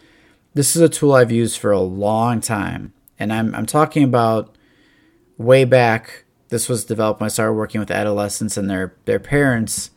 this 0.53 0.75
is 0.75 0.81
a 0.81 0.89
tool 0.89 1.13
I've 1.13 1.31
used 1.31 1.59
for 1.59 1.71
a 1.71 1.79
long 1.79 2.41
time. 2.41 2.93
And 3.19 3.31
I'm 3.31 3.53
I'm 3.55 3.65
talking 3.65 4.03
about 4.03 4.57
way 5.37 5.63
back 5.63 6.25
this 6.49 6.67
was 6.67 6.83
developed 6.83 7.21
when 7.21 7.25
I 7.25 7.29
started 7.29 7.53
working 7.53 7.79
with 7.79 7.91
adolescents 7.91 8.57
and 8.57 8.69
their 8.69 8.93
their 9.05 9.19
parents 9.19 9.91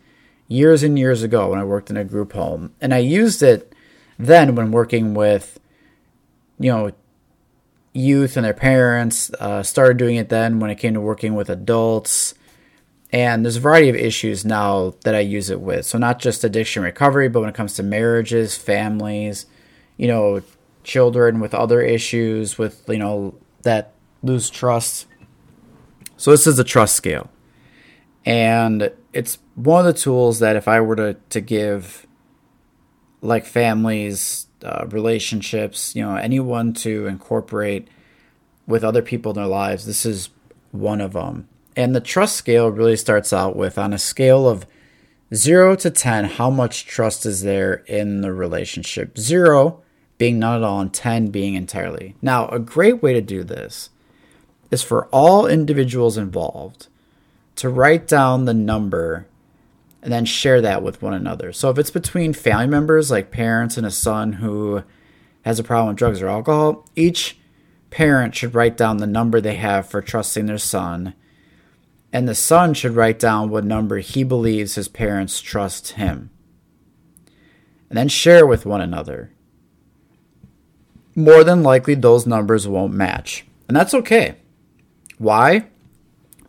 years 0.47 0.83
and 0.83 0.99
years 0.99 1.23
ago 1.23 1.51
when 1.51 1.59
I 1.59 1.65
worked 1.65 1.91
in 1.91 1.97
a 1.97 2.05
group 2.05 2.33
home. 2.33 2.75
And 2.81 2.95
I 2.95 2.99
used 2.99 3.43
it 3.43 3.73
then 4.19 4.55
when 4.55 4.71
working 4.71 5.15
with 5.15 5.59
you 6.59 6.71
know, 6.71 6.93
youth 7.93 8.37
and 8.37 8.45
their 8.45 8.55
parents. 8.55 9.31
Uh, 9.39 9.63
started 9.63 9.97
doing 9.97 10.17
it 10.17 10.29
then 10.29 10.61
when 10.61 10.71
it 10.71 10.77
came 10.77 10.95
to 10.95 11.01
working 11.01 11.35
with 11.35 11.49
adults. 11.49 12.35
And 13.13 13.45
there's 13.45 13.57
a 13.57 13.61
variety 13.61 13.89
of 13.89 13.95
issues 13.95 14.45
now 14.45 14.95
that 15.05 15.15
I 15.15 15.21
use 15.21 15.49
it 15.49 15.61
with. 15.61 15.87
So, 15.87 15.99
not 15.99 16.19
just 16.19 16.43
addiction 16.43 16.83
recovery, 16.83 17.29
but 17.29 17.41
when 17.41 17.49
it 17.49 17.55
comes 17.55 17.75
to 17.75 17.83
marriages, 17.85 18.57
families, 18.57 19.47
you 19.97 20.09
know, 20.09 20.43
children 20.83 21.39
with 21.39 21.55
other 21.55 21.81
issues, 21.81 22.59
with, 22.59 22.83
you 22.89 22.99
know, 22.99 23.37
that 23.63 23.93
lose 24.25 24.51
trust. 24.51 25.07
So, 26.17 26.33
this 26.33 26.49
is 26.49 26.59
a 26.59 26.65
trust 26.65 26.97
scale. 26.97 27.31
And 28.27 28.91
it's 29.13 29.39
one 29.55 29.87
of 29.87 29.95
the 29.95 30.01
tools 30.01 30.41
that 30.41 30.57
if 30.57 30.67
I 30.67 30.81
were 30.81 30.97
to, 30.97 31.17
to 31.31 31.41
give 31.41 32.07
like 33.23 33.47
families 33.47 34.49
uh, 34.65 34.87
relationships, 34.87 35.95
you 35.95 36.03
know, 36.03 36.17
anyone 36.17 36.73
to 36.73 37.07
incorporate 37.07 37.89
with 38.67 38.83
other 38.83 39.03
people 39.03 39.33
in 39.33 39.37
their 39.37 39.47
lives. 39.47 39.87
This 39.87 40.07
is 40.07 40.31
one 40.73 41.01
of 41.01 41.13
them. 41.13 41.49
And 41.77 41.95
the 41.95 42.01
trust 42.01 42.37
scale 42.37 42.71
really 42.71 42.97
starts 42.97 43.33
out 43.33 43.57
with 43.57 43.79
on 43.79 43.93
a 43.93 43.99
scale 43.99 44.49
of 44.49 44.67
0 45.35 45.77
to 45.77 45.91
10, 45.91 46.25
how 46.25 46.51
much 46.51 46.87
trust 46.87 47.27
is 47.27 47.43
there 47.43 47.75
in 47.87 48.21
the 48.21 48.33
relationship? 48.33 49.19
0 49.19 49.81
being 50.17 50.39
none 50.39 50.57
at 50.57 50.63
all, 50.63 50.81
and 50.81 50.95
10 50.95 51.29
being 51.29 51.55
entirely. 51.55 52.15
Now, 52.23 52.49
a 52.49 52.59
great 52.61 53.03
way 53.03 53.13
to 53.15 53.21
do 53.21 53.43
this 53.43 53.91
is 54.71 54.83
for 54.83 55.07
all 55.07 55.47
individuals 55.47 56.17
involved 56.17 56.87
to 57.57 57.69
write 57.69 58.07
down 58.07 58.45
the 58.45 58.55
number 58.55 59.27
and 60.05 60.13
then 60.13 60.27
share 60.27 60.61
that 60.61 60.83
with 60.83 61.01
one 61.01 61.15
another. 61.15 61.51
So 61.51 61.71
if 61.71 61.79
it's 61.79 61.91
between 61.91 62.35
family 62.35 62.67
members, 62.67 63.11
like 63.11 63.31
parents 63.31 63.79
and 63.79 63.87
a 63.87 63.91
son 63.91 64.35
who 64.35 64.85
has 65.47 65.59
a 65.59 65.65
problem 65.65 65.89
with 65.89 65.97
drugs 65.97 66.21
or 66.21 66.29
alcohol, 66.29 66.87
each 66.95 67.39
parent 67.89 68.35
should 68.35 68.55
write 68.55 68.77
down 68.77 68.99
the 68.99 69.07
number 69.07 69.41
they 69.41 69.55
have 69.55 69.89
for 69.89 70.03
trusting 70.03 70.45
their 70.45 70.59
son, 70.59 71.15
and 72.13 72.29
the 72.29 72.35
son 72.35 72.75
should 72.75 72.93
write 72.93 73.19
down 73.19 73.49
what 73.49 73.65
number 73.65 73.97
he 73.99 74.23
believes 74.23 74.75
his 74.75 74.89
parents 74.89 75.41
trust 75.41 75.93
him. 75.93 76.29
And 77.89 77.97
then 77.97 78.09
share 78.09 78.47
with 78.47 78.67
one 78.67 78.83
another. 78.83 79.33
More 81.17 81.45
than 81.45 81.63
likely, 81.63 81.95
those 81.95 82.27
numbers 82.27 82.69
won't 82.69 82.93
match. 82.93 83.47
And 83.69 83.77
that's 83.77 83.95
okay. 83.95 84.37
Why? 85.17 85.69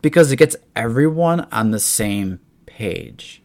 Because 0.02 0.30
it 0.30 0.36
gets 0.36 0.56
everyone 0.74 1.48
on 1.50 1.70
the 1.70 1.80
same 1.80 2.40
page. 2.66 3.40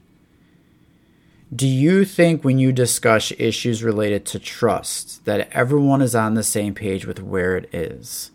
Do 1.53 1.67
you 1.67 2.05
think 2.05 2.45
when 2.45 2.59
you 2.59 2.71
discuss 2.71 3.33
issues 3.37 3.83
related 3.83 4.25
to 4.27 4.39
trust 4.39 5.25
that 5.25 5.49
everyone 5.51 6.01
is 6.01 6.15
on 6.15 6.33
the 6.33 6.43
same 6.43 6.73
page 6.73 7.05
with 7.05 7.21
where 7.21 7.57
it 7.57 7.73
is? 7.73 8.31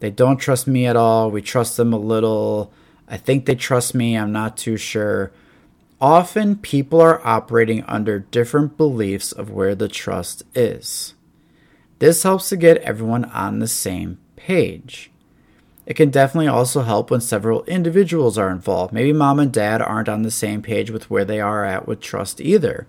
They 0.00 0.10
don't 0.10 0.38
trust 0.38 0.66
me 0.66 0.86
at 0.86 0.96
all. 0.96 1.30
We 1.30 1.40
trust 1.40 1.76
them 1.76 1.92
a 1.92 1.98
little. 1.98 2.72
I 3.06 3.16
think 3.16 3.46
they 3.46 3.54
trust 3.54 3.94
me. 3.94 4.18
I'm 4.18 4.32
not 4.32 4.56
too 4.56 4.76
sure. 4.76 5.30
Often 6.00 6.56
people 6.56 7.00
are 7.00 7.24
operating 7.24 7.84
under 7.84 8.18
different 8.18 8.76
beliefs 8.76 9.30
of 9.30 9.50
where 9.50 9.76
the 9.76 9.88
trust 9.88 10.42
is. 10.56 11.14
This 12.00 12.24
helps 12.24 12.48
to 12.48 12.56
get 12.56 12.78
everyone 12.78 13.24
on 13.26 13.60
the 13.60 13.68
same 13.68 14.18
page. 14.34 15.12
It 15.88 15.96
can 15.96 16.10
definitely 16.10 16.48
also 16.48 16.82
help 16.82 17.10
when 17.10 17.22
several 17.22 17.64
individuals 17.64 18.36
are 18.36 18.50
involved. 18.50 18.92
Maybe 18.92 19.10
mom 19.10 19.38
and 19.38 19.50
dad 19.50 19.80
aren't 19.80 20.10
on 20.10 20.20
the 20.20 20.30
same 20.30 20.60
page 20.60 20.90
with 20.90 21.08
where 21.08 21.24
they 21.24 21.40
are 21.40 21.64
at 21.64 21.88
with 21.88 22.00
trust 22.00 22.42
either. 22.42 22.86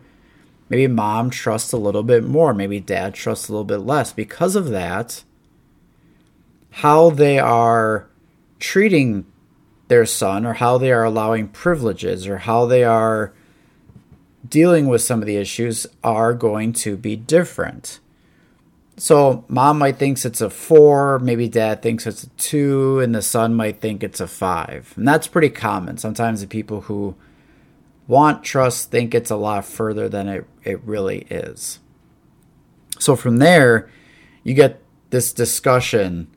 Maybe 0.67 0.85
mom 0.85 1.29
trusts 1.29 1.71
a 1.71 1.77
little 1.77 2.03
bit 2.03 2.25
more, 2.25 2.53
maybe 2.53 2.81
dad 2.81 3.13
trusts 3.13 3.47
a 3.47 3.53
little 3.53 3.63
bit 3.63 3.77
less. 3.77 4.11
Because 4.11 4.53
of 4.57 4.67
that, 4.71 5.23
how 6.71 7.09
they 7.09 7.39
are 7.39 8.09
treating 8.59 9.25
their 9.87 10.05
son 10.05 10.45
or 10.45 10.55
how 10.55 10.77
they 10.77 10.91
are 10.91 11.05
allowing 11.05 11.47
privileges 11.47 12.27
or 12.27 12.39
how 12.39 12.65
they 12.65 12.83
are 12.83 13.33
dealing 14.45 14.87
with 14.87 15.01
some 15.01 15.21
of 15.21 15.25
the 15.25 15.37
issues 15.37 15.87
are 16.03 16.33
going 16.33 16.73
to 16.73 16.97
be 16.97 17.15
different. 17.15 18.01
So 18.99 19.45
mom 19.47 19.79
might 19.79 19.97
thinks 19.97 20.25
it's 20.25 20.41
a 20.41 20.49
four, 20.49 21.19
maybe 21.19 21.47
dad 21.47 21.81
thinks 21.81 22.05
it's 22.05 22.23
a 22.23 22.29
two, 22.31 22.99
and 22.99 23.15
the 23.15 23.21
son 23.21 23.55
might 23.55 23.79
think 23.79 24.03
it's 24.03 24.19
a 24.19 24.27
five. 24.27 24.93
And 24.97 25.07
that's 25.07 25.25
pretty 25.25 25.49
common. 25.49 25.97
Sometimes 25.97 26.41
the 26.41 26.47
people 26.47 26.81
who 26.81 27.15
want 28.07 28.43
trust 28.43 28.91
think 28.91 29.15
it's 29.15 29.31
a 29.31 29.37
lot 29.37 29.63
further 29.63 30.09
than 30.09 30.27
it, 30.27 30.45
it 30.65 30.83
really 30.83 31.19
is. 31.29 31.79
So 32.99 33.15
from 33.15 33.37
there, 33.37 33.89
you 34.43 34.53
get 34.53 34.83
this 35.11 35.31
discussion 35.31 36.27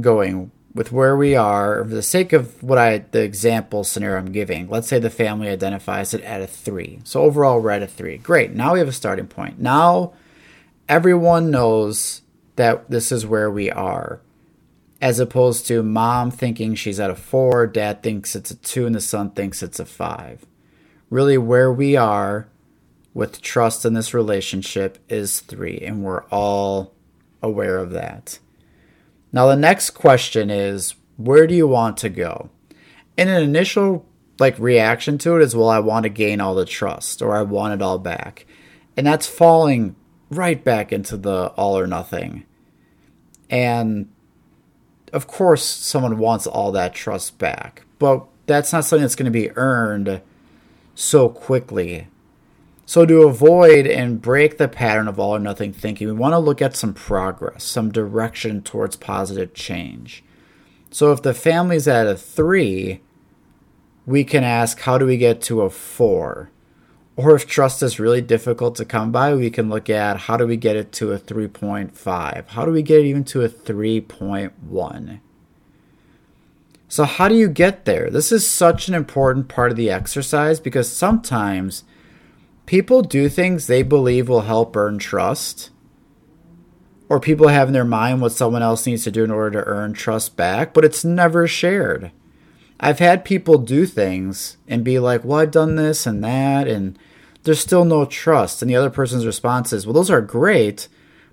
going 0.00 0.50
with 0.74 0.92
where 0.92 1.14
we 1.14 1.36
are. 1.36 1.84
For 1.84 1.90
the 1.94 2.00
sake 2.00 2.32
of 2.32 2.62
what 2.62 2.78
I 2.78 3.04
the 3.10 3.22
example 3.22 3.84
scenario 3.84 4.18
I'm 4.18 4.32
giving, 4.32 4.70
let's 4.70 4.88
say 4.88 4.98
the 4.98 5.10
family 5.10 5.50
identifies 5.50 6.14
it 6.14 6.22
at 6.22 6.40
a 6.40 6.46
three. 6.46 7.00
So 7.04 7.20
overall 7.20 7.60
we're 7.60 7.70
at 7.70 7.82
a 7.82 7.86
three. 7.86 8.16
Great. 8.16 8.52
Now 8.52 8.72
we 8.72 8.78
have 8.78 8.88
a 8.88 8.92
starting 8.92 9.26
point. 9.26 9.58
Now 9.58 10.14
everyone 10.92 11.50
knows 11.50 12.20
that 12.56 12.90
this 12.90 13.10
is 13.10 13.24
where 13.24 13.50
we 13.50 13.70
are. 13.70 14.20
As 15.00 15.18
opposed 15.18 15.66
to 15.68 15.82
mom 15.82 16.30
thinking 16.30 16.74
she's 16.74 17.00
at 17.00 17.08
a 17.08 17.14
four, 17.14 17.66
dad 17.66 18.02
thinks 18.02 18.36
it's 18.36 18.50
a 18.50 18.56
two, 18.56 18.84
and 18.84 18.94
the 18.94 19.00
son 19.00 19.30
thinks 19.30 19.62
it's 19.62 19.80
a 19.80 19.86
five. 19.86 20.44
Really, 21.08 21.38
where 21.38 21.72
we 21.72 21.96
are 21.96 22.46
with 23.14 23.40
trust 23.40 23.86
in 23.86 23.94
this 23.94 24.12
relationship 24.12 24.98
is 25.08 25.40
three, 25.40 25.78
and 25.78 26.04
we're 26.04 26.24
all 26.24 26.92
aware 27.42 27.78
of 27.78 27.92
that. 27.92 28.38
Now, 29.32 29.46
the 29.46 29.56
next 29.56 29.90
question 29.90 30.50
is 30.50 30.94
where 31.16 31.46
do 31.46 31.54
you 31.54 31.66
want 31.66 31.96
to 31.98 32.10
go? 32.10 32.50
In 33.16 33.28
an 33.28 33.42
initial 33.42 34.04
like 34.38 34.58
reaction 34.58 35.16
to 35.18 35.36
it 35.36 35.42
is 35.42 35.56
well, 35.56 35.70
I 35.70 35.78
want 35.78 36.02
to 36.02 36.10
gain 36.10 36.42
all 36.42 36.54
the 36.54 36.66
trust 36.66 37.22
or 37.22 37.34
I 37.34 37.42
want 37.42 37.72
it 37.72 37.82
all 37.82 37.98
back. 37.98 38.44
And 38.94 39.06
that's 39.06 39.26
falling 39.26 39.96
right 40.32 40.62
back 40.62 40.92
into 40.92 41.16
the 41.16 41.48
all 41.56 41.78
or 41.78 41.86
nothing. 41.86 42.44
And 43.50 44.08
of 45.12 45.26
course, 45.26 45.64
someone 45.64 46.18
wants 46.18 46.46
all 46.46 46.72
that 46.72 46.94
trust 46.94 47.38
back, 47.38 47.84
but 47.98 48.26
that's 48.46 48.72
not 48.72 48.84
something 48.84 49.02
that's 49.02 49.14
going 49.14 49.30
to 49.30 49.30
be 49.30 49.50
earned 49.56 50.20
so 50.94 51.28
quickly. 51.28 52.08
So, 52.84 53.06
to 53.06 53.22
avoid 53.22 53.86
and 53.86 54.20
break 54.20 54.58
the 54.58 54.68
pattern 54.68 55.08
of 55.08 55.18
all 55.18 55.36
or 55.36 55.38
nothing 55.38 55.72
thinking, 55.72 56.08
we 56.08 56.12
want 56.12 56.32
to 56.32 56.38
look 56.38 56.60
at 56.60 56.76
some 56.76 56.92
progress, 56.92 57.64
some 57.64 57.92
direction 57.92 58.62
towards 58.62 58.96
positive 58.96 59.54
change. 59.54 60.24
So, 60.90 61.12
if 61.12 61.22
the 61.22 61.32
family's 61.32 61.86
at 61.86 62.06
a 62.06 62.16
three, 62.16 63.00
we 64.04 64.24
can 64.24 64.44
ask, 64.44 64.80
how 64.80 64.98
do 64.98 65.06
we 65.06 65.16
get 65.16 65.40
to 65.42 65.62
a 65.62 65.70
four? 65.70 66.50
Or 67.14 67.34
if 67.34 67.46
trust 67.46 67.82
is 67.82 68.00
really 68.00 68.22
difficult 68.22 68.76
to 68.76 68.84
come 68.84 69.12
by, 69.12 69.34
we 69.34 69.50
can 69.50 69.68
look 69.68 69.90
at 69.90 70.16
how 70.16 70.36
do 70.36 70.46
we 70.46 70.56
get 70.56 70.76
it 70.76 70.92
to 70.92 71.12
a 71.12 71.18
3.5? 71.18 72.48
How 72.48 72.64
do 72.64 72.72
we 72.72 72.82
get 72.82 73.00
it 73.00 73.06
even 73.06 73.24
to 73.24 73.42
a 73.42 73.48
3.1? 73.48 75.20
So, 76.88 77.04
how 77.04 77.28
do 77.28 77.34
you 77.34 77.48
get 77.48 77.84
there? 77.84 78.10
This 78.10 78.32
is 78.32 78.46
such 78.46 78.88
an 78.88 78.94
important 78.94 79.48
part 79.48 79.70
of 79.70 79.76
the 79.76 79.90
exercise 79.90 80.60
because 80.60 80.90
sometimes 80.90 81.84
people 82.66 83.02
do 83.02 83.28
things 83.28 83.66
they 83.66 83.82
believe 83.82 84.28
will 84.28 84.42
help 84.42 84.76
earn 84.76 84.98
trust, 84.98 85.70
or 87.08 87.20
people 87.20 87.48
have 87.48 87.68
in 87.68 87.74
their 87.74 87.84
mind 87.84 88.20
what 88.20 88.32
someone 88.32 88.62
else 88.62 88.86
needs 88.86 89.04
to 89.04 89.10
do 89.10 89.24
in 89.24 89.30
order 89.30 89.62
to 89.62 89.68
earn 89.68 89.92
trust 89.92 90.36
back, 90.36 90.72
but 90.72 90.84
it's 90.84 91.04
never 91.04 91.46
shared. 91.46 92.10
I've 92.84 92.98
had 92.98 93.24
people 93.24 93.58
do 93.58 93.86
things 93.86 94.56
and 94.66 94.82
be 94.82 94.98
like, 94.98 95.24
well, 95.24 95.38
I've 95.38 95.52
done 95.52 95.76
this 95.76 96.04
and 96.04 96.22
that, 96.24 96.66
and 96.66 96.98
there's 97.44 97.60
still 97.60 97.84
no 97.84 98.04
trust. 98.04 98.60
And 98.60 98.68
the 98.68 98.74
other 98.74 98.90
person's 98.90 99.24
response 99.24 99.72
is, 99.72 99.86
well, 99.86 99.94
those 99.94 100.10
are 100.10 100.20
great, 100.20 100.88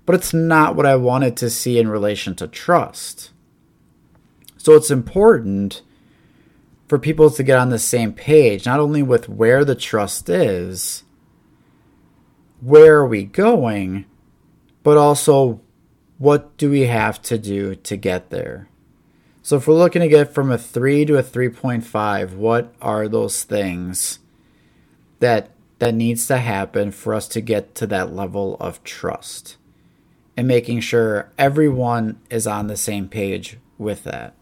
but 0.06 0.14
it's 0.14 0.32
not 0.32 0.76
what 0.76 0.86
I 0.86 0.94
wanted 0.94 1.36
to 1.38 1.50
see 1.50 1.80
in 1.80 1.88
relation 1.88 2.36
to 2.36 2.46
trust. 2.46 3.32
So 4.58 4.76
it's 4.76 4.92
important 4.92 5.82
for 6.86 7.00
people 7.00 7.30
to 7.30 7.42
get 7.42 7.58
on 7.58 7.70
the 7.70 7.80
same 7.80 8.12
page, 8.12 8.64
not 8.64 8.78
only 8.78 9.02
with 9.02 9.28
where 9.28 9.64
the 9.64 9.74
trust 9.74 10.28
is, 10.28 11.02
where 12.60 12.98
are 12.98 13.06
we 13.06 13.24
going, 13.24 14.04
but 14.84 14.96
also 14.96 15.60
what 16.18 16.56
do 16.58 16.70
we 16.70 16.82
have 16.82 17.20
to 17.22 17.38
do 17.38 17.74
to 17.74 17.96
get 17.96 18.30
there? 18.30 18.69
So 19.42 19.56
if 19.56 19.66
we're 19.66 19.74
looking 19.74 20.02
to 20.02 20.08
get 20.08 20.34
from 20.34 20.50
a 20.50 20.58
3 20.58 21.06
to 21.06 21.16
a 21.16 21.22
3.5, 21.22 22.34
what 22.34 22.74
are 22.80 23.08
those 23.08 23.42
things 23.42 24.18
that 25.18 25.50
that 25.78 25.94
needs 25.94 26.26
to 26.26 26.36
happen 26.36 26.92
for 26.92 27.14
us 27.14 27.26
to 27.28 27.40
get 27.40 27.74
to 27.76 27.86
that 27.86 28.14
level 28.14 28.56
of 28.60 28.84
trust? 28.84 29.56
And 30.36 30.46
making 30.46 30.80
sure 30.80 31.32
everyone 31.38 32.20
is 32.28 32.46
on 32.46 32.66
the 32.66 32.76
same 32.76 33.08
page 33.08 33.58
with 33.78 34.04
that. 34.04 34.34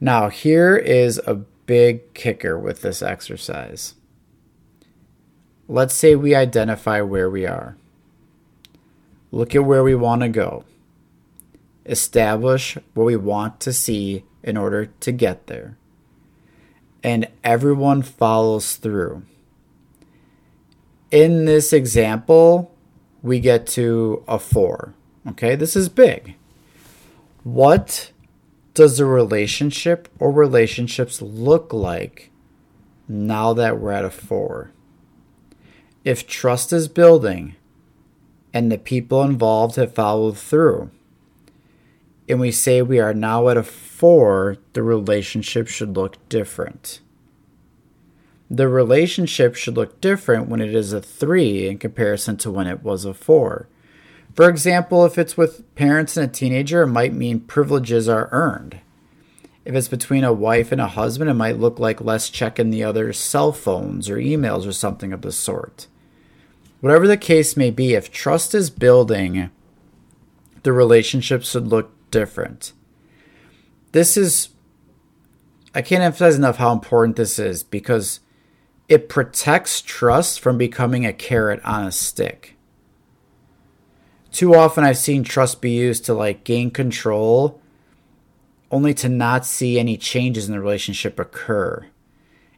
Now, 0.00 0.28
here 0.28 0.76
is 0.76 1.20
a 1.26 1.34
big 1.34 2.14
kicker 2.14 2.58
with 2.58 2.82
this 2.82 3.02
exercise. 3.02 3.94
Let's 5.68 5.94
say 5.94 6.16
we 6.16 6.34
identify 6.34 7.00
where 7.00 7.30
we 7.30 7.46
are. 7.46 7.76
Look 9.30 9.54
at 9.54 9.64
where 9.64 9.84
we 9.84 9.94
want 9.94 10.22
to 10.22 10.28
go. 10.28 10.64
Establish 11.86 12.76
what 12.94 13.04
we 13.04 13.16
want 13.16 13.60
to 13.60 13.72
see 13.72 14.24
in 14.42 14.56
order 14.56 14.86
to 14.86 15.12
get 15.12 15.46
there. 15.46 15.76
And 17.02 17.28
everyone 17.42 18.02
follows 18.02 18.76
through. 18.76 19.22
In 21.10 21.44
this 21.44 21.72
example, 21.72 22.74
we 23.22 23.40
get 23.40 23.66
to 23.68 24.24
a 24.28 24.38
4. 24.38 24.94
Okay, 25.30 25.56
this 25.56 25.76
is 25.76 25.88
big. 25.88 26.36
What 27.44 28.12
does 28.74 28.98
the 28.98 29.04
relationship 29.04 30.08
or 30.18 30.30
relationships 30.30 31.20
look 31.20 31.72
like 31.72 32.30
now 33.08 33.52
that 33.52 33.78
we're 33.78 33.92
at 33.92 34.04
a 34.04 34.10
4? 34.10 34.70
if 36.04 36.26
trust 36.26 36.72
is 36.72 36.88
building 36.88 37.54
and 38.52 38.70
the 38.70 38.78
people 38.78 39.22
involved 39.22 39.76
have 39.76 39.94
followed 39.94 40.36
through, 40.36 40.90
and 42.28 42.40
we 42.40 42.50
say 42.50 42.82
we 42.82 43.00
are 43.00 43.14
now 43.14 43.48
at 43.48 43.56
a 43.56 43.62
four, 43.62 44.56
the 44.72 44.82
relationship 44.82 45.68
should 45.68 45.96
look 45.96 46.16
different. 46.28 47.00
The 48.50 48.68
relationship 48.68 49.54
should 49.54 49.76
look 49.76 50.00
different 50.00 50.48
when 50.48 50.60
it 50.60 50.74
is 50.74 50.92
a 50.92 51.00
three 51.00 51.68
in 51.68 51.78
comparison 51.78 52.36
to 52.38 52.50
when 52.50 52.66
it 52.66 52.82
was 52.82 53.04
a 53.04 53.14
four. 53.14 53.68
For 54.34 54.48
example, 54.48 55.04
if 55.04 55.18
it's 55.18 55.36
with 55.36 55.74
parents 55.74 56.16
and 56.16 56.28
a 56.28 56.32
teenager, 56.32 56.82
it 56.82 56.88
might 56.88 57.12
mean 57.12 57.40
privileges 57.40 58.08
are 58.08 58.28
earned. 58.30 58.78
If 59.64 59.74
it's 59.74 59.88
between 59.88 60.24
a 60.24 60.32
wife 60.32 60.72
and 60.72 60.80
a 60.80 60.88
husband, 60.88 61.30
it 61.30 61.34
might 61.34 61.58
look 61.58 61.78
like 61.78 62.00
less 62.00 62.28
checking 62.28 62.70
the 62.70 62.82
other's 62.82 63.18
cell 63.18 63.52
phones 63.52 64.10
or 64.10 64.16
emails 64.16 64.66
or 64.66 64.72
something 64.72 65.12
of 65.12 65.22
the 65.22 65.32
sort. 65.32 65.86
Whatever 66.80 67.06
the 67.06 67.16
case 67.16 67.56
may 67.56 67.70
be, 67.70 67.94
if 67.94 68.10
trust 68.10 68.54
is 68.54 68.70
building, 68.70 69.50
the 70.62 70.72
relationship 70.72 71.44
should 71.44 71.68
look 71.68 71.92
different. 72.12 72.72
This 73.90 74.16
is, 74.16 74.50
I 75.74 75.82
can't 75.82 76.04
emphasize 76.04 76.36
enough 76.36 76.58
how 76.58 76.72
important 76.72 77.16
this 77.16 77.40
is 77.40 77.64
because 77.64 78.20
it 78.88 79.08
protects 79.08 79.82
trust 79.82 80.38
from 80.38 80.56
becoming 80.56 81.04
a 81.04 81.12
carrot 81.12 81.60
on 81.64 81.84
a 81.84 81.90
stick. 81.90 82.56
Too 84.30 84.54
often 84.54 84.84
I've 84.84 84.98
seen 84.98 85.24
trust 85.24 85.60
be 85.60 85.72
used 85.72 86.04
to 86.04 86.14
like 86.14 86.44
gain 86.44 86.70
control 86.70 87.60
only 88.70 88.94
to 88.94 89.08
not 89.08 89.44
see 89.44 89.80
any 89.80 89.96
changes 89.96 90.46
in 90.46 90.54
the 90.54 90.60
relationship 90.60 91.18
occur 91.18 91.88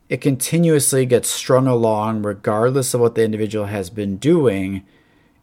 it 0.09 0.21
continuously 0.21 1.07
gets 1.07 1.29
strung 1.29 1.67
along 1.67 2.23
regardless 2.23 2.95
of 2.95 3.01
what 3.01 3.15
the 3.15 3.25
individual 3.25 3.67
has 3.67 3.91
been 3.91 4.17
doing 4.17 4.85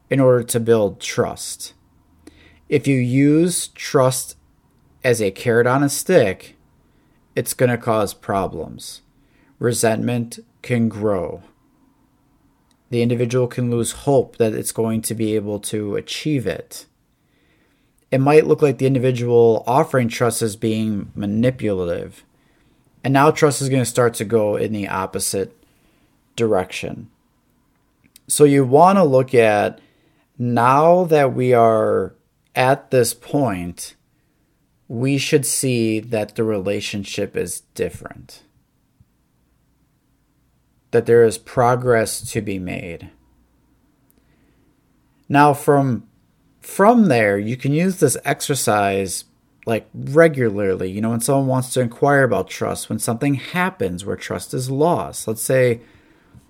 in 0.09 0.19
order 0.19 0.43
to 0.43 0.59
build 0.59 0.99
trust. 0.99 1.73
If 2.71 2.87
you 2.87 2.97
use 2.97 3.67
trust 3.67 4.37
as 5.03 5.21
a 5.21 5.29
carrot 5.29 5.67
on 5.67 5.83
a 5.83 5.89
stick, 5.89 6.55
it's 7.35 7.53
going 7.53 7.69
to 7.69 7.77
cause 7.77 8.13
problems. 8.15 9.01
Resentment 9.59 10.39
can 10.63 10.89
grow. 10.89 11.43
The 12.89 13.03
individual 13.03 13.47
can 13.47 13.69
lose 13.69 13.91
hope 13.91 14.37
that 14.37 14.53
it's 14.53 14.71
going 14.71 15.01
to 15.03 15.13
be 15.13 15.35
able 15.35 15.59
to 15.59 15.95
achieve 15.95 16.47
it. 16.47 16.87
It 18.09 18.19
might 18.19 18.47
look 18.47 18.63
like 18.63 18.79
the 18.79 18.87
individual 18.87 19.63
offering 19.67 20.07
trust 20.07 20.41
as 20.41 20.55
being 20.55 21.11
manipulative 21.13 22.23
and 23.03 23.13
now 23.13 23.31
trust 23.31 23.61
is 23.61 23.69
going 23.69 23.81
to 23.81 23.85
start 23.85 24.13
to 24.15 24.25
go 24.25 24.55
in 24.55 24.73
the 24.73 24.87
opposite 24.87 25.55
direction. 26.35 27.09
So 28.27 28.43
you 28.43 28.63
want 28.63 28.97
to 28.97 29.03
look 29.03 29.33
at 29.33 29.79
now 30.37 31.03
that 31.05 31.33
we 31.33 31.53
are 31.53 32.13
at 32.55 32.91
this 32.91 33.13
point, 33.13 33.95
we 34.87 35.17
should 35.17 35.45
see 35.45 35.99
that 35.99 36.35
the 36.35 36.43
relationship 36.43 37.37
is 37.37 37.61
different. 37.75 38.43
That 40.91 41.05
there 41.05 41.23
is 41.23 41.37
progress 41.37 42.29
to 42.31 42.41
be 42.41 42.59
made. 42.59 43.09
Now 45.29 45.53
from 45.53 46.07
from 46.59 47.07
there, 47.07 47.39
you 47.39 47.57
can 47.57 47.73
use 47.73 47.99
this 47.99 48.17
exercise 48.23 49.23
like 49.65 49.87
regularly, 49.93 50.89
you 50.89 51.01
know, 51.01 51.11
when 51.11 51.21
someone 51.21 51.47
wants 51.47 51.71
to 51.73 51.81
inquire 51.81 52.23
about 52.23 52.49
trust, 52.49 52.89
when 52.89 52.99
something 52.99 53.35
happens 53.35 54.03
where 54.03 54.15
trust 54.15 54.53
is 54.53 54.69
lost. 54.69 55.27
Let's 55.27 55.41
say 55.41 55.81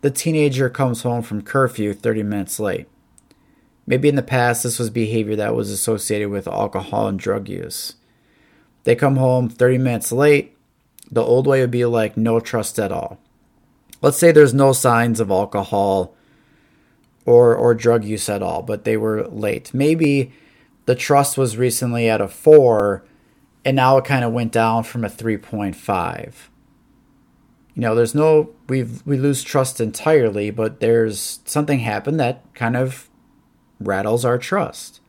the 0.01 0.09
teenager 0.09 0.69
comes 0.69 1.03
home 1.03 1.21
from 1.21 1.41
curfew 1.41 1.93
30 1.93 2.23
minutes 2.23 2.59
late. 2.59 2.87
Maybe 3.85 4.09
in 4.09 4.15
the 4.15 4.21
past, 4.21 4.63
this 4.63 4.79
was 4.79 4.89
behavior 4.89 5.35
that 5.35 5.55
was 5.55 5.69
associated 5.69 6.29
with 6.29 6.47
alcohol 6.47 7.07
and 7.07 7.19
drug 7.19 7.49
use. 7.49 7.95
They 8.83 8.95
come 8.95 9.17
home 9.17 9.49
30 9.49 9.77
minutes 9.77 10.11
late. 10.11 10.57
The 11.11 11.23
old 11.23 11.47
way 11.47 11.61
would 11.61 11.71
be 11.71 11.85
like 11.85 12.15
no 12.15 12.39
trust 12.39 12.79
at 12.79 12.91
all. 12.91 13.19
Let's 14.01 14.17
say 14.17 14.31
there's 14.31 14.53
no 14.53 14.73
signs 14.73 15.19
of 15.19 15.29
alcohol 15.29 16.15
or, 17.25 17.55
or 17.55 17.75
drug 17.75 18.03
use 18.03 18.29
at 18.29 18.41
all, 18.41 18.61
but 18.61 18.83
they 18.83 18.97
were 18.97 19.27
late. 19.27 19.73
Maybe 19.73 20.33
the 20.85 20.95
trust 20.95 21.37
was 21.37 21.57
recently 21.57 22.09
at 22.09 22.21
a 22.21 22.27
four, 22.27 23.05
and 23.63 23.75
now 23.75 23.97
it 23.97 24.05
kind 24.05 24.25
of 24.25 24.33
went 24.33 24.51
down 24.51 24.83
from 24.83 25.03
a 25.03 25.09
3.5. 25.09 26.33
You 27.73 27.81
know, 27.81 27.95
there's 27.95 28.15
no 28.15 28.49
we 28.67 28.83
we 29.05 29.17
lose 29.17 29.43
trust 29.43 29.79
entirely, 29.79 30.51
but 30.51 30.81
there's 30.81 31.39
something 31.45 31.79
happened 31.79 32.19
that 32.19 32.43
kind 32.53 32.75
of 32.75 33.09
rattles 33.87 34.25
our 34.25 34.37
trust. 34.37 34.99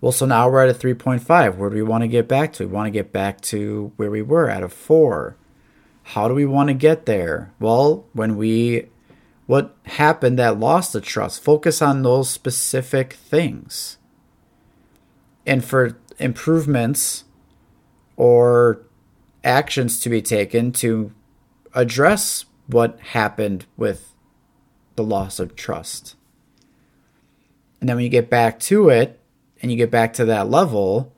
Well, 0.00 0.12
so 0.12 0.26
now 0.26 0.48
we're 0.48 0.66
at 0.66 0.74
a 0.74 0.78
3.5. 0.78 1.56
Where 1.56 1.70
do 1.70 1.76
we 1.76 1.82
want 1.82 2.02
to 2.02 2.08
get 2.08 2.28
back 2.28 2.52
to? 2.54 2.66
We 2.66 2.72
want 2.72 2.86
to 2.86 2.90
get 2.90 3.12
back 3.12 3.40
to 3.42 3.92
where 3.96 4.10
we 4.10 4.22
were 4.22 4.50
at 4.50 4.62
a 4.62 4.68
4. 4.68 5.36
How 6.02 6.28
do 6.28 6.34
we 6.34 6.44
want 6.44 6.68
to 6.68 6.74
get 6.74 7.06
there? 7.06 7.52
Well, 7.58 8.04
when 8.12 8.36
we 8.36 8.88
what 9.46 9.76
happened 9.84 10.38
that 10.38 10.58
lost 10.58 10.92
the 10.92 11.00
trust, 11.00 11.42
focus 11.42 11.82
on 11.82 12.02
those 12.02 12.30
specific 12.30 13.12
things 13.14 13.98
and 15.46 15.64
for 15.64 15.98
improvements 16.18 17.24
or 18.16 18.80
actions 19.42 20.00
to 20.00 20.08
be 20.08 20.22
taken 20.22 20.72
to 20.72 21.12
address 21.74 22.46
what 22.66 22.98
happened 23.00 23.66
with 23.76 24.14
the 24.96 25.04
loss 25.04 25.38
of 25.38 25.56
trust. 25.56 26.16
And 27.84 27.88
then 27.90 27.96
when 27.96 28.04
you 28.04 28.10
get 28.10 28.30
back 28.30 28.60
to 28.60 28.88
it 28.88 29.20
and 29.60 29.70
you 29.70 29.76
get 29.76 29.90
back 29.90 30.14
to 30.14 30.24
that 30.24 30.48
level, 30.48 31.12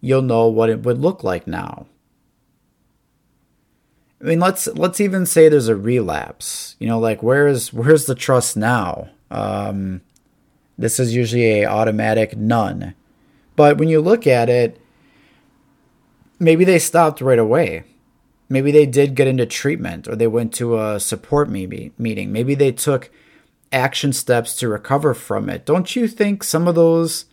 you'll 0.00 0.22
know 0.22 0.46
what 0.46 0.70
it 0.70 0.84
would 0.84 0.98
look 0.98 1.24
like 1.24 1.48
now. 1.48 1.86
I 4.20 4.26
mean, 4.26 4.38
let's 4.38 4.68
let's 4.68 5.00
even 5.00 5.26
say 5.26 5.48
there's 5.48 5.66
a 5.66 5.74
relapse. 5.74 6.76
You 6.78 6.86
know, 6.86 7.00
like 7.00 7.24
where's 7.24 7.72
where's 7.72 8.06
the 8.06 8.14
trust 8.14 8.56
now? 8.56 9.08
Um, 9.32 10.00
this 10.78 11.00
is 11.00 11.12
usually 11.12 11.62
a 11.62 11.68
automatic 11.68 12.36
none. 12.36 12.94
But 13.56 13.76
when 13.76 13.88
you 13.88 14.00
look 14.00 14.28
at 14.28 14.48
it, 14.48 14.80
maybe 16.38 16.64
they 16.64 16.78
stopped 16.78 17.20
right 17.20 17.36
away. 17.36 17.82
Maybe 18.48 18.70
they 18.70 18.86
did 18.86 19.16
get 19.16 19.26
into 19.26 19.44
treatment 19.44 20.06
or 20.06 20.14
they 20.14 20.28
went 20.28 20.54
to 20.54 20.78
a 20.78 21.00
support 21.00 21.50
maybe 21.50 21.90
meeting. 21.98 22.30
Maybe 22.30 22.54
they 22.54 22.70
took 22.70 23.10
action 23.72 24.12
steps 24.12 24.56
to 24.56 24.68
recover 24.68 25.14
from 25.14 25.48
it. 25.48 25.66
Don't 25.66 25.96
you 25.96 26.08
think 26.08 26.44
some 26.44 26.68
of 26.68 26.74
those 26.74 27.26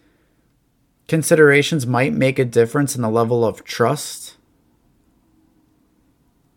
considerations 1.07 1.85
might 1.85 2.13
make 2.13 2.39
a 2.39 2.45
difference 2.45 2.95
in 2.95 3.01
the 3.01 3.09
level 3.09 3.45
of 3.45 3.63
trust 3.63 4.37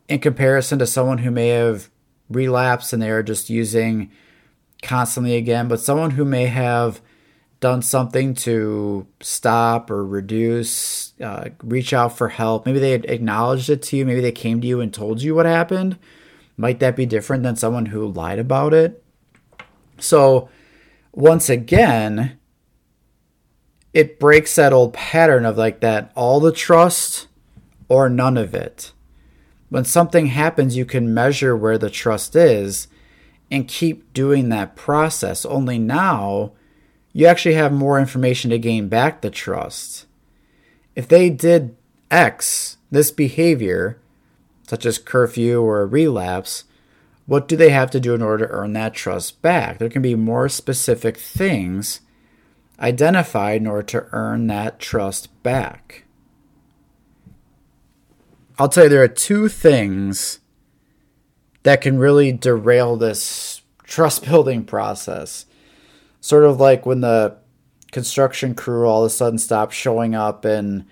in 0.09 0.21
comparison 0.21 0.79
to 0.79 0.87
someone 0.87 1.19
who 1.19 1.31
may 1.31 1.49
have 1.49 1.91
relapsed 2.29 2.93
and 2.93 3.03
they 3.03 3.11
are 3.11 3.23
just 3.23 3.51
using 3.51 4.11
constantly 4.83 5.37
again, 5.37 5.69
but 5.69 5.81
someone 5.81 6.13
who 6.13 6.25
may 6.25 6.47
have 6.47 7.01
done 7.61 7.83
something 7.83 8.35
to 8.35 9.07
stop 9.21 9.91
or 9.91 10.05
reduce, 10.05 11.19
uh, 11.21 11.49
reach 11.63 11.93
out 11.93 12.17
for 12.17 12.29
help. 12.29 12.67
Maybe 12.67 12.79
they 12.79 12.95
acknowledged 12.95 13.71
it 13.71 13.83
to 13.85 13.97
you. 13.97 14.05
Maybe 14.05 14.21
they 14.21 14.33
came 14.33 14.61
to 14.61 14.67
you 14.67 14.81
and 14.81 14.93
told 14.93 15.23
you 15.23 15.35
what 15.35 15.47
happened. 15.47 15.99
Might 16.57 16.81
that 16.81 16.97
be 16.97 17.07
different 17.07 17.43
than 17.43 17.57
someone 17.57 17.87
who 17.87 18.07
lied 18.07 18.39
about 18.39 18.75
it? 18.75 19.03
So, 19.99 20.49
once 21.13 21.49
again, 21.49 22.39
it 23.95 24.21
breaks 24.21 24.55
that 24.57 24.73
old 24.73 24.93
pattern 24.93 25.47
of 25.47 25.57
like 25.57 25.81
that 25.81 26.13
all 26.15 26.39
the 26.39 26.53
trust 26.53 27.29
or 27.89 28.09
none 28.09 28.37
of 28.37 28.55
it. 28.55 28.93
When 29.69 29.85
something 29.85 30.27
happens, 30.27 30.77
you 30.77 30.85
can 30.85 31.15
measure 31.15 31.57
where 31.57 31.79
the 31.79 31.91
trust 31.91 32.37
is 32.37 32.89
and 33.51 33.67
keep 33.67 34.13
doing 34.13 34.49
that 34.49 34.77
process. 34.77 35.45
Only 35.45 35.79
now, 35.79 36.53
you 37.13 37.27
actually 37.27 37.55
have 37.55 37.73
more 37.73 37.99
information 37.99 38.51
to 38.51 38.59
gain 38.59 38.89
back 38.89 39.23
the 39.23 39.31
trust. 39.31 40.07
If 40.95 41.09
they 41.09 41.31
did 41.31 41.75
X, 42.11 42.77
this 42.91 43.11
behavior, 43.11 43.99
such 44.69 44.85
as 44.85 44.99
curfew 44.99 45.63
or 45.63 45.87
relapse, 45.87 46.65
what 47.27 47.49
do 47.49 47.57
they 47.57 47.71
have 47.71 47.91
to 47.91 48.01
do 48.01 48.15
in 48.15 48.23
order 48.23 48.47
to 48.47 48.53
earn 48.53 48.73
that 48.75 48.95
trust 48.95 49.43
back? 49.43 49.79
There 49.79 49.89
can 49.89 50.03
be 50.03 50.15
more 50.15 50.49
specific 50.49 51.17
things 51.19 52.01
identified 52.79 53.61
in 53.61 53.67
order 53.67 53.83
to 53.83 54.07
earn 54.13 54.47
that 54.47 54.79
trust 54.79 55.43
back. 55.43 56.05
I'll 58.59 58.69
tell 58.69 58.85
you, 58.85 58.91
there 58.91 59.03
are 59.03 59.09
two 59.09 59.49
things 59.49 60.39
that 61.65 61.81
can 61.81 61.99
really 61.99 62.33
derail 62.33 62.97
this 62.97 63.63
trust 63.83 64.25
building 64.25 64.65
process. 64.65 65.47
Sort 66.21 66.45
of 66.45 66.61
like 66.61 66.87
when 66.87 67.01
the 67.01 67.37
construction 67.93 68.55
crew 68.55 68.87
all 68.87 69.05
of 69.05 69.07
a 69.07 69.11
sudden 69.11 69.39
stops 69.39 69.75
showing 69.75 70.15
up 70.15 70.45
and 70.45 70.87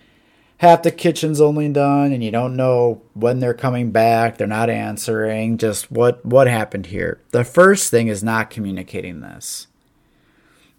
half 0.64 0.82
the 0.82 0.90
kitchen's 0.90 1.40
only 1.40 1.68
done 1.68 2.12
and 2.12 2.22
you 2.22 2.30
don't 2.30 2.56
know 2.56 3.02
when 3.14 3.40
they're 3.40 3.54
coming 3.54 3.90
back 3.90 4.36
they're 4.36 4.46
not 4.46 4.70
answering 4.70 5.56
just 5.58 5.90
what 5.90 6.24
what 6.24 6.46
happened 6.46 6.86
here 6.86 7.20
the 7.30 7.44
first 7.44 7.90
thing 7.90 8.08
is 8.08 8.22
not 8.22 8.50
communicating 8.50 9.20
this 9.20 9.66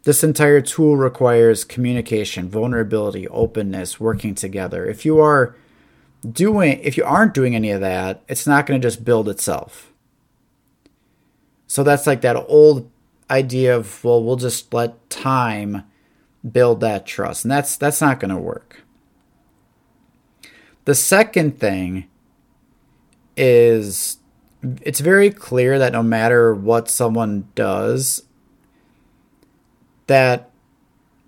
this 0.03 0.23
entire 0.23 0.61
tool 0.61 0.97
requires 0.97 1.63
communication 1.63 2.49
vulnerability 2.49 3.27
openness 3.29 3.99
working 3.99 4.35
together 4.35 4.85
if 4.85 5.05
you 5.05 5.19
are 5.19 5.55
doing 6.31 6.79
if 6.81 6.97
you 6.97 7.03
aren't 7.03 7.33
doing 7.33 7.55
any 7.55 7.71
of 7.71 7.81
that, 7.81 8.23
it's 8.27 8.47
not 8.47 8.65
going 8.65 8.79
to 8.79 8.85
just 8.85 9.05
build 9.05 9.29
itself. 9.29 9.91
So 11.67 11.83
that's 11.83 12.07
like 12.07 12.21
that 12.21 12.35
old 12.35 12.89
idea 13.29 13.75
of 13.75 14.03
well, 14.03 14.23
we'll 14.23 14.35
just 14.35 14.73
let 14.73 15.09
time 15.09 15.83
build 16.49 16.81
that 16.81 17.05
trust. 17.05 17.45
And 17.45 17.51
that's 17.51 17.77
that's 17.77 18.01
not 18.01 18.19
going 18.19 18.33
to 18.33 18.41
work. 18.41 18.81
The 20.85 20.95
second 20.95 21.59
thing 21.59 22.07
is 23.35 24.17
it's 24.81 24.99
very 24.99 25.29
clear 25.29 25.77
that 25.77 25.93
no 25.93 26.01
matter 26.01 26.53
what 26.53 26.89
someone 26.89 27.47
does 27.53 28.23
that 30.07 30.51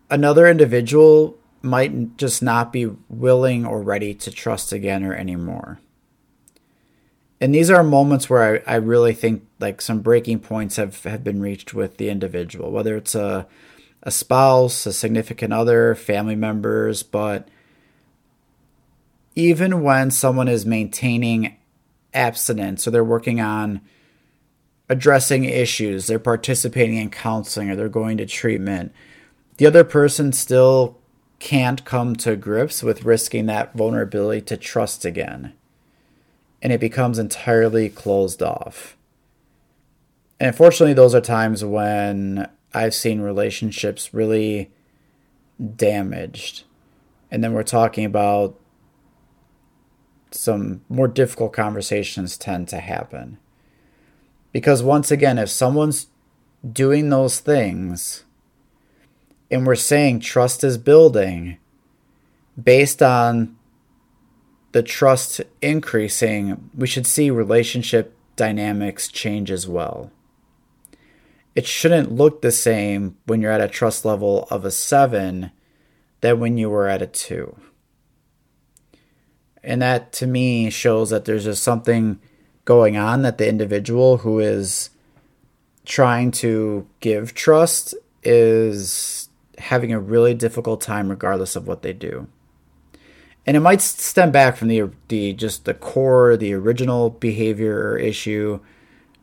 another 0.09 0.47
individual 0.47 1.37
might 1.61 2.17
just 2.17 2.41
not 2.41 2.71
be 2.71 2.89
willing 3.09 3.65
or 3.65 3.81
ready 3.81 4.13
to 4.13 4.31
trust 4.31 4.71
again 4.71 5.03
or 5.03 5.13
anymore. 5.13 5.79
And 7.41 7.53
these 7.53 7.69
are 7.69 7.83
moments 7.83 8.29
where 8.29 8.63
I, 8.67 8.73
I 8.73 8.75
really 8.77 9.13
think 9.13 9.45
like 9.59 9.81
some 9.81 10.01
breaking 10.01 10.39
points 10.39 10.77
have, 10.77 11.03
have 11.03 11.23
been 11.23 11.41
reached 11.41 11.73
with 11.73 11.97
the 11.97 12.09
individual, 12.09 12.71
whether 12.71 12.95
it's 12.95 13.15
a, 13.15 13.47
a 14.03 14.11
spouse, 14.11 14.85
a 14.85 14.93
significant 14.93 15.53
other, 15.53 15.93
family 15.93 16.35
members, 16.35 17.03
but 17.03 17.47
even 19.37 19.83
when 19.83 20.09
someone 20.09 20.47
is 20.47 20.65
maintaining 20.65 21.55
abstinence 22.11 22.87
or 22.87 22.91
they're 22.91 23.03
working 23.03 23.39
on 23.39 23.79
addressing 24.89 25.43
issues, 25.43 26.07
they're 26.07 26.17
participating 26.17 26.97
in 26.97 27.11
counseling 27.11 27.69
or 27.69 27.75
they're 27.75 27.87
going 27.87 28.17
to 28.17 28.25
treatment, 28.25 28.91
the 29.57 29.67
other 29.67 29.83
person 29.83 30.33
still 30.33 30.97
can't 31.37 31.85
come 31.85 32.15
to 32.15 32.35
grips 32.35 32.81
with 32.81 33.03
risking 33.03 33.45
that 33.45 33.75
vulnerability 33.75 34.41
to 34.41 34.57
trust 34.57 35.05
again. 35.05 35.53
And 36.63 36.73
it 36.73 36.79
becomes 36.79 37.19
entirely 37.19 37.89
closed 37.89 38.41
off. 38.41 38.97
And 40.39 40.47
unfortunately, 40.47 40.95
those 40.95 41.13
are 41.13 41.21
times 41.21 41.63
when 41.63 42.49
I've 42.73 42.95
seen 42.95 43.21
relationships 43.21 44.15
really 44.15 44.71
damaged. 45.75 46.63
And 47.29 47.43
then 47.43 47.53
we're 47.53 47.61
talking 47.61 48.03
about 48.03 48.59
some 50.31 50.81
more 50.89 51.07
difficult 51.07 51.53
conversations 51.53 52.37
tend 52.37 52.67
to 52.69 52.79
happen. 52.79 53.37
Because 54.51 54.81
once 54.83 55.11
again, 55.11 55.37
if 55.37 55.49
someone's 55.49 56.07
doing 56.71 57.09
those 57.09 57.39
things, 57.39 58.23
and 59.49 59.65
we're 59.65 59.75
saying 59.75 60.19
trust 60.19 60.63
is 60.63 60.77
building 60.77 61.57
based 62.61 63.01
on 63.01 63.55
the 64.71 64.83
trust 64.83 65.41
increasing, 65.61 66.69
we 66.75 66.87
should 66.87 67.07
see 67.07 67.29
relationship 67.29 68.15
dynamics 68.35 69.07
change 69.07 69.49
as 69.51 69.67
well. 69.67 70.11
It 71.55 71.65
shouldn't 71.65 72.11
look 72.11 72.41
the 72.41 72.51
same 72.51 73.17
when 73.25 73.41
you're 73.41 73.51
at 73.51 73.61
a 73.61 73.67
trust 73.67 74.05
level 74.05 74.47
of 74.51 74.65
a 74.65 74.71
seven 74.71 75.51
than 76.21 76.39
when 76.39 76.57
you 76.57 76.69
were 76.69 76.87
at 76.87 77.01
a 77.01 77.07
two. 77.07 77.57
And 79.63 79.81
that 79.81 80.11
to 80.13 80.27
me 80.27 80.69
shows 80.69 81.09
that 81.09 81.25
there's 81.25 81.43
just 81.43 81.63
something 81.63 82.19
going 82.65 82.97
on 82.97 83.21
that 83.21 83.37
the 83.37 83.47
individual 83.47 84.17
who 84.17 84.39
is 84.39 84.89
trying 85.85 86.31
to 86.31 86.87
give 86.99 87.33
trust 87.33 87.95
is 88.23 89.29
having 89.57 89.91
a 89.91 89.99
really 89.99 90.33
difficult 90.33 90.81
time 90.81 91.09
regardless 91.09 91.55
of 91.55 91.65
what 91.65 91.81
they 91.81 91.93
do. 91.93 92.27
And 93.45 93.55
it 93.55 93.61
might 93.61 93.81
stem 93.81 94.31
back 94.31 94.57
from 94.57 94.67
the, 94.67 94.89
the 95.07 95.31
just 95.31 95.63
the 95.63 95.73
core, 95.73 96.35
the 96.35 96.53
original 96.53 97.09
behavior 97.09 97.91
or 97.91 97.97
issue. 97.97 98.59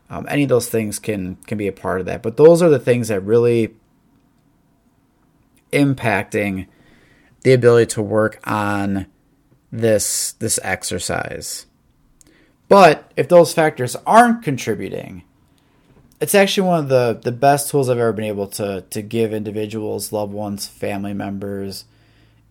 Um, 0.09 0.27
any 0.31 0.45
of 0.45 0.49
those 0.49 0.71
things 0.71 0.99
can 0.99 1.37
can 1.47 1.59
be 1.59 1.67
a 1.67 1.73
part 1.73 2.01
of 2.01 2.07
that, 2.07 2.23
but 2.23 2.39
those 2.39 2.63
are 2.63 2.71
the 2.71 2.79
things 2.79 3.09
that 3.09 3.21
really 3.21 3.75
impacting 5.73 6.67
the 7.43 7.53
ability 7.53 7.87
to 7.93 8.03
work 8.03 8.41
on 8.45 9.07
this 9.75 10.33
this 10.33 10.61
exercise. 10.63 11.67
But 12.69 13.13
if 13.17 13.29
those 13.29 13.53
factors 13.53 13.97
aren't 14.07 14.43
contributing, 14.43 15.25
it's 16.21 16.35
actually 16.35 16.69
one 16.69 16.79
of 16.79 16.89
the, 16.89 17.21
the 17.23 17.33
best 17.33 17.71
tools 17.71 17.91
I've 17.91 17.99
ever 17.99 18.13
been 18.13 18.25
able 18.25 18.47
to 18.49 18.85
to 18.89 19.03
give 19.03 19.35
individuals, 19.35 20.13
loved 20.13 20.33
ones, 20.33 20.67
family 20.67 21.13
members. 21.13 21.85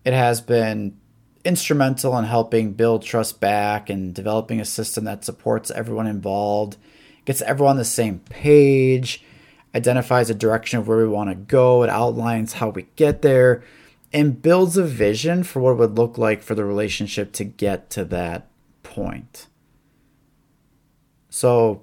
It 0.04 0.12
has 0.12 0.42
been 0.42 0.98
instrumental 1.44 2.16
in 2.18 2.24
helping 2.24 2.72
build 2.72 3.02
trust 3.02 3.40
back 3.40 3.88
and 3.88 4.14
developing 4.14 4.60
a 4.60 4.64
system 4.64 5.04
that 5.04 5.24
supports 5.24 5.70
everyone 5.70 6.06
involved, 6.06 6.76
gets 7.24 7.42
everyone 7.42 7.72
on 7.72 7.76
the 7.78 7.84
same 7.84 8.18
page, 8.18 9.22
identifies 9.74 10.28
a 10.28 10.34
direction 10.34 10.78
of 10.78 10.88
where 10.88 10.98
we 10.98 11.08
want 11.08 11.30
to 11.30 11.34
go, 11.34 11.82
it 11.82 11.90
outlines 11.90 12.54
how 12.54 12.68
we 12.68 12.86
get 12.96 13.22
there, 13.22 13.62
and 14.14 14.40
builds 14.40 14.76
a 14.76 14.84
vision 14.84 15.42
for 15.42 15.60
what 15.60 15.72
it 15.72 15.78
would 15.78 15.98
look 15.98 16.16
like 16.16 16.40
for 16.40 16.54
the 16.54 16.64
relationship 16.64 17.32
to 17.32 17.42
get 17.42 17.90
to 17.90 18.04
that 18.04 18.48
point. 18.84 19.48
So 21.28 21.82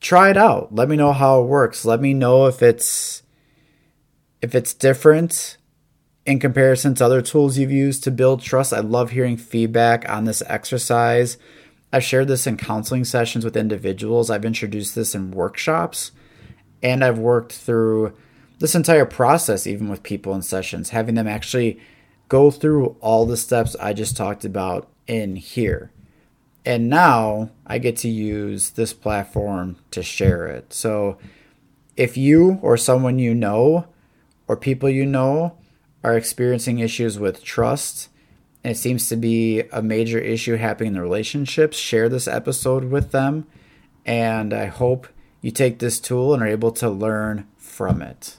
try 0.00 0.30
it 0.30 0.36
out. 0.36 0.72
Let 0.72 0.88
me 0.88 0.94
know 0.94 1.12
how 1.12 1.42
it 1.42 1.46
works. 1.46 1.84
Let 1.84 2.00
me 2.00 2.14
know 2.14 2.46
if 2.46 2.62
it's 2.62 3.24
if 4.40 4.54
it's 4.54 4.72
different 4.72 5.56
in 6.24 6.38
comparison 6.38 6.94
to 6.94 7.04
other 7.04 7.20
tools 7.20 7.58
you've 7.58 7.72
used 7.72 8.04
to 8.04 8.12
build 8.12 8.42
trust. 8.42 8.72
I 8.72 8.78
love 8.78 9.10
hearing 9.10 9.36
feedback 9.36 10.08
on 10.08 10.24
this 10.24 10.42
exercise. 10.46 11.36
I've 11.92 12.04
shared 12.04 12.28
this 12.28 12.46
in 12.46 12.56
counseling 12.56 13.04
sessions 13.04 13.44
with 13.44 13.56
individuals. 13.56 14.30
I've 14.30 14.44
introduced 14.44 14.94
this 14.94 15.16
in 15.16 15.32
workshops 15.32 16.12
and 16.80 17.04
I've 17.04 17.18
worked 17.18 17.52
through 17.52 18.14
this 18.62 18.76
entire 18.76 19.04
process 19.04 19.66
even 19.66 19.88
with 19.88 20.04
people 20.04 20.32
in 20.34 20.40
sessions, 20.40 20.90
having 20.90 21.16
them 21.16 21.26
actually 21.26 21.80
go 22.28 22.48
through 22.48 22.96
all 23.00 23.26
the 23.26 23.36
steps 23.36 23.74
I 23.80 23.92
just 23.92 24.16
talked 24.16 24.44
about 24.44 24.88
in 25.08 25.34
here. 25.34 25.90
And 26.64 26.88
now 26.88 27.50
I 27.66 27.78
get 27.78 27.96
to 27.98 28.08
use 28.08 28.70
this 28.70 28.92
platform 28.92 29.78
to 29.90 30.00
share 30.00 30.46
it. 30.46 30.72
So 30.72 31.18
if 31.96 32.16
you 32.16 32.60
or 32.62 32.76
someone 32.76 33.18
you 33.18 33.34
know 33.34 33.88
or 34.46 34.56
people 34.56 34.88
you 34.88 35.06
know 35.06 35.58
are 36.04 36.16
experiencing 36.16 36.78
issues 36.78 37.18
with 37.18 37.42
trust, 37.42 38.10
and 38.62 38.70
it 38.70 38.78
seems 38.78 39.08
to 39.08 39.16
be 39.16 39.62
a 39.72 39.82
major 39.82 40.20
issue 40.20 40.54
happening 40.54 40.90
in 40.90 40.94
the 40.94 41.02
relationships, 41.02 41.76
share 41.76 42.08
this 42.08 42.28
episode 42.28 42.84
with 42.84 43.10
them. 43.10 43.44
And 44.06 44.54
I 44.54 44.66
hope 44.66 45.08
you 45.40 45.50
take 45.50 45.80
this 45.80 45.98
tool 45.98 46.32
and 46.32 46.44
are 46.44 46.46
able 46.46 46.70
to 46.70 46.88
learn 46.88 47.48
from 47.56 48.00
it. 48.00 48.38